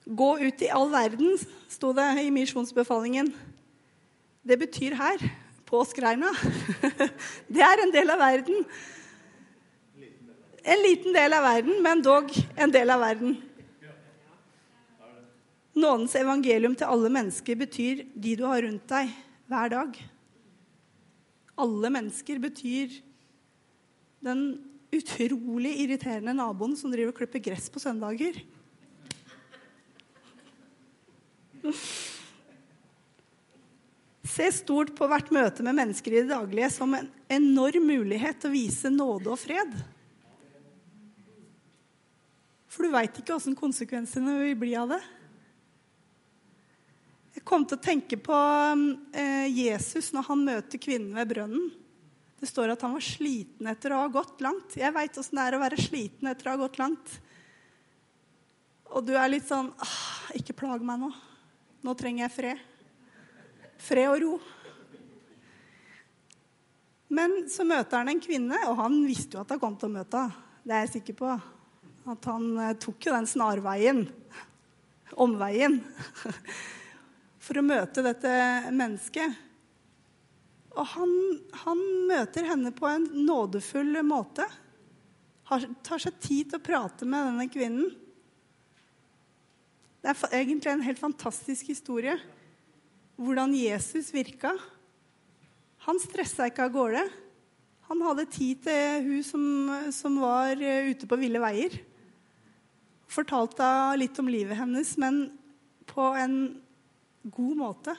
Gå 0.07 0.31
ut 0.41 0.62
i 0.62 0.70
all 0.70 0.91
verden, 0.91 1.35
sto 1.70 1.93
det 1.95 2.07
i 2.22 2.33
misjonsbefalingen. 2.35 3.33
Det 4.47 4.59
betyr 4.59 4.95
her, 4.99 5.22
på 5.66 5.83
Skreina. 5.91 6.31
Det 7.55 7.62
er 7.66 7.83
en 7.83 7.95
del 7.95 8.12
av 8.14 8.22
verden. 8.22 8.66
En 10.67 10.83
liten 10.83 11.14
del 11.14 11.35
av 11.37 11.45
verden, 11.47 11.77
men 11.83 12.03
dog 12.03 12.33
en 12.59 12.73
del 12.75 12.91
av 12.91 13.05
verden. 13.05 13.37
Nådens 15.77 16.17
evangelium 16.19 16.75
til 16.75 16.91
alle 16.91 17.11
mennesker 17.12 17.59
betyr 17.61 18.03
de 18.17 18.35
du 18.35 18.43
har 18.49 18.64
rundt 18.64 18.89
deg 18.91 19.12
hver 19.47 19.71
dag. 19.71 20.01
Alle 21.62 21.93
mennesker 21.95 22.43
betyr 22.43 22.99
den 24.27 24.43
utrolig 24.97 25.77
irriterende 25.85 26.35
naboen 26.35 26.75
som 26.79 26.91
driver 26.91 27.14
og 27.14 27.21
klipper 27.21 27.47
gress 27.47 27.71
på 27.71 27.83
søndager. 27.83 28.43
Se 34.27 34.49
stort 34.51 34.97
på 34.99 35.07
hvert 35.07 35.31
møte 35.35 35.62
med 35.62 35.79
mennesker 35.79 36.11
i 36.11 36.23
det 36.25 36.33
daglige 36.35 36.75
som 36.75 36.97
en 36.99 37.12
enorm 37.31 37.87
mulighet 37.87 38.43
til 38.43 38.51
å 38.51 38.57
vise 38.57 38.91
nåde 38.91 39.31
og 39.31 39.39
fred. 39.39 39.77
For 42.77 42.85
du 42.85 42.93
veit 42.93 43.16
ikke 43.16 43.33
åssen 43.33 43.57
konsekvensene 43.57 44.35
vil 44.43 44.59
bli 44.61 44.74
av 44.77 44.91
det. 44.93 45.01
Jeg 47.33 47.45
kom 47.49 47.64
til 47.64 47.79
å 47.79 47.85
tenke 47.85 48.18
på 48.20 48.37
eh, 49.16 49.47
Jesus 49.49 50.11
når 50.12 50.27
han 50.29 50.43
møter 50.45 50.81
kvinnen 50.81 51.16
ved 51.16 51.31
brønnen. 51.31 51.70
Det 52.37 52.51
står 52.51 52.74
at 52.74 52.85
han 52.85 52.93
var 52.93 53.05
sliten 53.05 53.70
etter 53.72 53.95
å 53.97 54.03
ha 54.03 54.12
gått 54.12 54.45
langt. 54.45 54.77
Jeg 54.77 54.93
veit 54.93 55.16
åssen 55.16 55.41
det 55.41 55.47
er 55.47 55.57
å 55.57 55.62
være 55.62 55.81
sliten 55.81 56.29
etter 56.29 56.51
å 56.51 56.53
ha 56.53 56.62
gått 56.66 56.77
langt. 56.83 57.16
Og 58.93 59.09
du 59.09 59.14
er 59.16 59.33
litt 59.33 59.49
sånn 59.49 59.72
Ikke 60.37 60.55
plag 60.57 60.85
meg 60.85 61.01
nå. 61.01 61.11
Nå 61.81 61.97
trenger 61.97 62.27
jeg 62.27 62.37
fred. 62.37 62.62
Fred 63.81 64.12
og 64.12 64.20
ro. 64.20 64.37
Men 67.09 67.45
så 67.49 67.64
møter 67.64 68.03
han 68.03 68.12
en 68.12 68.20
kvinne, 68.20 68.66
og 68.68 68.81
han 68.83 69.01
visste 69.09 69.39
jo 69.39 69.45
at 69.47 69.53
han 69.55 69.62
kom 69.62 69.81
til 69.81 69.89
å 69.89 69.97
møte 69.97 70.27
henne. 70.27 70.43
Det 70.66 70.74
er 70.74 70.83
jeg 70.83 70.97
sikker 70.99 71.14
på. 71.20 71.37
At 72.07 72.29
han 72.31 72.53
eh, 72.63 72.77
tok 72.79 73.09
jo 73.09 73.15
den 73.17 73.27
snarveien. 73.27 74.05
Omveien. 75.25 75.81
For 77.47 77.59
å 77.59 77.67
møte 77.67 78.05
dette 78.07 78.31
mennesket. 78.75 79.43
Og 80.77 80.87
han, 80.93 81.13
han 81.65 81.83
møter 82.09 82.47
henne 82.51 82.73
på 82.77 82.89
en 82.91 83.07
nådefull 83.27 83.97
måte. 84.07 84.45
Har, 85.49 85.65
tar 85.87 86.03
seg 86.03 86.19
tid 86.21 86.51
til 86.51 86.61
å 86.61 86.67
prate 86.67 87.09
med 87.09 87.31
denne 87.31 87.47
kvinnen. 87.51 87.93
Det 90.03 90.13
er 90.13 90.41
egentlig 90.43 90.71
en 90.71 90.85
helt 90.87 91.01
fantastisk 91.03 91.71
historie. 91.73 92.15
Hvordan 93.17 93.55
Jesus 93.57 94.13
virka. 94.15 94.53
Han 95.87 95.99
stressa 96.03 96.51
ikke 96.51 96.67
av 96.67 96.75
gårde. 96.75 97.07
Han 97.87 98.03
hadde 98.03 98.27
tid 98.31 98.63
til 98.67 99.07
hun 99.07 99.27
som, 99.27 99.45
som 99.95 100.19
var 100.19 100.59
eh, 100.59 100.91
ute 100.91 101.09
på 101.09 101.19
ville 101.19 101.41
veier. 101.43 101.79
Fortalte 103.11 103.67
litt 104.01 104.19
om 104.19 104.29
livet 104.31 104.59
hennes, 104.59 104.97
men 104.99 105.27
på 105.87 106.11
en 106.19 106.37
god 107.23 107.57
måte. 107.59 107.95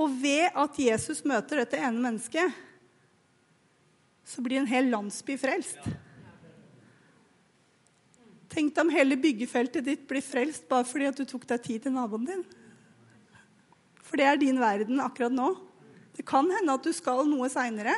Og 0.00 0.14
ved 0.22 0.48
at 0.56 0.78
Jesus 0.80 1.20
møter 1.28 1.62
dette 1.62 1.78
ene 1.78 2.00
mennesket, 2.00 2.56
så 4.24 4.42
blir 4.44 4.62
en 4.62 4.70
hel 4.70 4.88
landsby 4.92 5.36
frelst. 5.40 5.82
Tenk 8.52 8.74
deg 8.74 8.84
om 8.84 8.92
hele 8.92 9.16
byggefeltet 9.20 9.84
ditt 9.86 10.02
blir 10.08 10.24
frelst 10.24 10.66
bare 10.68 10.84
fordi 10.88 11.08
at 11.08 11.20
du 11.20 11.24
tok 11.28 11.46
deg 11.48 11.62
tid 11.64 11.84
til 11.84 11.94
naboen 11.94 12.26
din. 12.28 12.42
For 14.02 14.20
det 14.20 14.26
er 14.28 14.40
din 14.40 14.60
verden 14.60 15.00
akkurat 15.00 15.32
nå. 15.32 15.54
Det 16.12 16.24
kan 16.28 16.50
hende 16.52 16.74
at 16.76 16.84
du 16.84 16.92
skal 16.92 17.24
noe 17.28 17.48
seinere. 17.52 17.94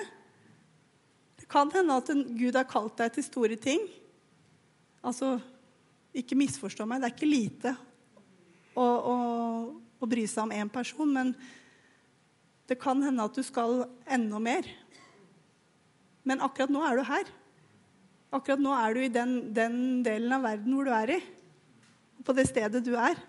Det 1.44 1.50
kan 1.52 1.68
hende 1.74 1.92
at 2.00 2.08
Gud 2.08 2.56
har 2.56 2.64
kalt 2.64 2.94
deg 2.96 3.10
til 3.12 3.24
store 3.26 3.56
ting. 3.60 3.82
Altså, 5.04 5.34
ikke 6.16 6.38
misforstå 6.40 6.86
meg, 6.88 7.02
det 7.02 7.10
er 7.10 7.12
ikke 7.18 7.28
lite 7.28 7.72
å, 8.72 8.80
å, 8.80 9.16
å 10.00 10.08
bry 10.08 10.24
seg 10.24 10.46
om 10.46 10.54
én 10.56 10.70
person, 10.72 11.12
men 11.12 11.34
det 12.64 12.78
kan 12.80 13.04
hende 13.04 13.26
at 13.28 13.36
du 13.36 13.44
skal 13.44 13.82
enda 14.08 14.40
mer. 14.40 14.64
Men 16.24 16.40
akkurat 16.40 16.72
nå 16.72 16.80
er 16.88 16.96
du 16.96 17.04
her. 17.10 17.28
Akkurat 18.32 18.64
nå 18.64 18.72
er 18.78 18.96
du 18.96 19.04
i 19.04 19.12
den, 19.12 19.36
den 19.52 19.78
delen 20.06 20.32
av 20.32 20.48
verden 20.48 20.72
hvor 20.72 20.88
du 20.88 20.96
er 20.96 21.12
i. 21.18 21.22
På 22.24 22.32
det 22.32 22.48
stedet 22.48 22.80
du 22.88 22.94
er. 22.96 23.20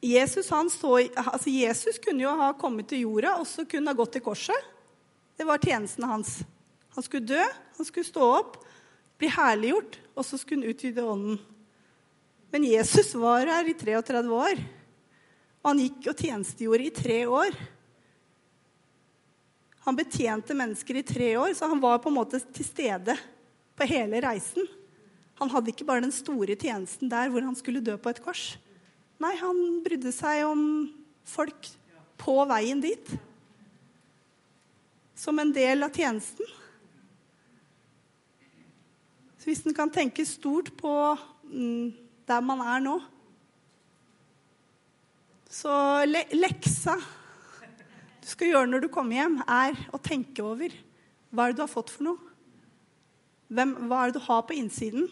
Jesus, 0.00 0.46
så, 0.46 0.96
altså 1.14 1.50
Jesus, 1.50 1.98
kunne 2.00 2.24
jo 2.24 2.32
ha 2.40 2.52
kommet 2.56 2.88
til 2.88 3.04
jorda 3.04 3.34
og 3.36 3.46
så 3.48 3.66
kunne 3.68 3.92
ha 3.92 3.96
gått 3.96 4.14
til 4.16 4.24
korset. 4.24 4.68
Det 5.36 5.44
var 5.48 5.60
tjenesten 5.60 6.06
hans. 6.08 6.38
Han 6.96 7.04
skulle 7.04 7.28
dø, 7.28 7.42
han 7.76 7.86
skulle 7.86 8.08
stå 8.08 8.28
opp, 8.40 8.56
bli 9.20 9.28
herliggjort, 9.28 9.98
og 10.16 10.24
så 10.24 10.40
skulle 10.40 10.64
han 10.64 10.72
utvide 10.72 11.04
ånden. 11.04 11.36
Men 12.50 12.64
Jesus 12.66 13.12
var 13.14 13.46
her 13.46 13.68
i 13.68 13.76
33 13.76 14.32
år. 14.34 14.62
Og 15.60 15.68
han 15.68 15.82
gikk 15.84 16.08
og 16.10 16.24
tjenestegjorde 16.24 16.88
i 16.88 16.94
tre 16.96 17.18
år. 17.28 17.60
Han 19.84 19.96
betjente 19.96 20.56
mennesker 20.56 21.00
i 21.00 21.04
tre 21.06 21.30
år, 21.40 21.52
så 21.56 21.68
han 21.70 21.80
var 21.80 22.00
på 22.00 22.10
en 22.10 22.16
måte 22.16 22.40
til 22.40 22.66
stede 22.66 23.16
på 23.76 23.88
hele 23.88 24.20
reisen. 24.24 24.66
Han 25.40 25.52
hadde 25.52 25.72
ikke 25.72 25.86
bare 25.88 26.04
den 26.04 26.12
store 26.12 26.56
tjenesten 26.56 27.08
der 27.12 27.30
hvor 27.32 27.44
han 27.44 27.56
skulle 27.56 27.84
dø 27.84 27.96
på 28.00 28.12
et 28.12 28.20
kors. 28.24 28.58
Nei, 29.20 29.34
han 29.36 29.58
brydde 29.84 30.12
seg 30.16 30.46
om 30.48 30.62
folk 31.28 31.68
på 32.20 32.36
veien 32.48 32.80
dit. 32.80 33.12
Som 35.20 35.42
en 35.42 35.52
del 35.52 35.84
av 35.84 35.92
tjenesten. 35.92 36.48
Så 39.40 39.48
hvis 39.50 39.60
en 39.68 39.76
kan 39.76 39.92
tenke 39.92 40.24
stort 40.28 40.72
på 40.80 40.92
mm, 41.48 41.92
der 42.28 42.42
man 42.44 42.60
er 42.60 42.82
nå 42.84 42.98
Så 45.48 45.72
le 46.04 46.20
leksa 46.36 46.98
skal 48.30 48.52
gjøre 48.52 48.68
når 48.70 48.84
du 48.84 48.90
kommer 48.92 49.16
hjem, 49.16 49.40
er 49.42 49.74
å 49.90 49.98
tenke 49.98 50.44
over 50.44 50.74
hva 51.30 51.46
er 51.48 51.52
det 51.52 51.58
du 51.58 51.64
har 51.64 51.72
fått 51.72 51.90
for 51.90 52.06
noe. 52.06 52.28
Hvem, 53.50 53.72
hva 53.90 54.04
er 54.04 54.12
det 54.12 54.20
du 54.20 54.26
har 54.28 54.44
på 54.46 54.54
innsiden? 54.54 55.08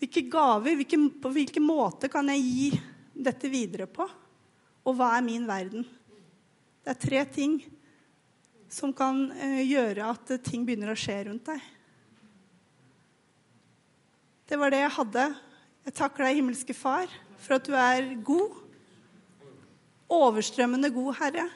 Hvilke 0.00 0.24
gaver, 0.30 0.76
hvilke, 0.78 0.98
på 1.22 1.32
hvilken 1.32 1.64
måte 1.64 2.10
kan 2.12 2.28
jeg 2.32 2.42
gi 2.44 2.80
dette 3.14 3.50
videre 3.50 3.86
på? 3.90 4.06
Og 4.84 4.98
hva 4.98 5.14
er 5.16 5.24
min 5.24 5.46
verden? 5.48 5.86
Det 6.84 6.92
er 6.92 7.00
tre 7.00 7.22
ting 7.32 7.60
som 8.68 8.92
kan 8.96 9.28
uh, 9.30 9.62
gjøre 9.64 10.10
at 10.10 10.34
ting 10.44 10.66
begynner 10.66 10.92
å 10.92 10.98
skje 10.98 11.20
rundt 11.28 11.48
deg. 11.48 11.70
Det 14.44 14.58
var 14.60 14.74
det 14.74 14.82
jeg 14.82 14.96
hadde. 14.98 15.24
Jeg 15.86 15.96
takker 15.96 16.26
deg, 16.26 16.38
himmelske 16.40 16.76
Far, 16.76 17.08
for 17.40 17.56
at 17.56 17.68
du 17.68 17.72
er 17.78 18.10
god 18.26 18.60
overstrømmende 20.12 20.90
god 20.92 21.14
Herre. 21.20 21.46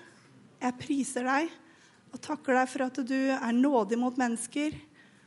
Jeg 0.58 0.78
priser 0.80 1.26
deg 1.28 1.50
og 2.08 2.20
takker 2.24 2.56
deg 2.56 2.70
for 2.72 2.86
at 2.86 3.00
du 3.04 3.18
er 3.34 3.52
nådig 3.52 3.98
mot 4.00 4.16
mennesker, 4.18 4.72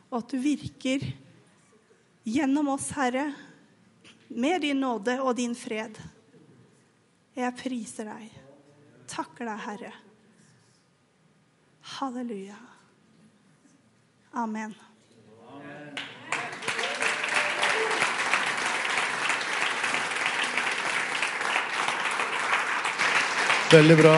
og 0.10 0.24
at 0.24 0.34
du 0.34 0.42
virker 0.42 1.06
Gjennom 2.24 2.68
oss, 2.68 2.92
Herre, 2.92 3.34
med 4.28 4.62
din 4.62 4.80
nåde 4.80 5.18
og 5.22 5.36
din 5.36 5.56
fred. 5.56 5.98
Jeg 7.34 7.56
priser 7.58 8.12
deg, 8.12 8.36
takker 9.10 9.50
deg, 9.50 9.64
Herre. 9.66 9.92
Halleluja. 11.98 12.60
Amen. 14.32 14.76
Veldig 23.72 23.98
bra. 23.98 24.16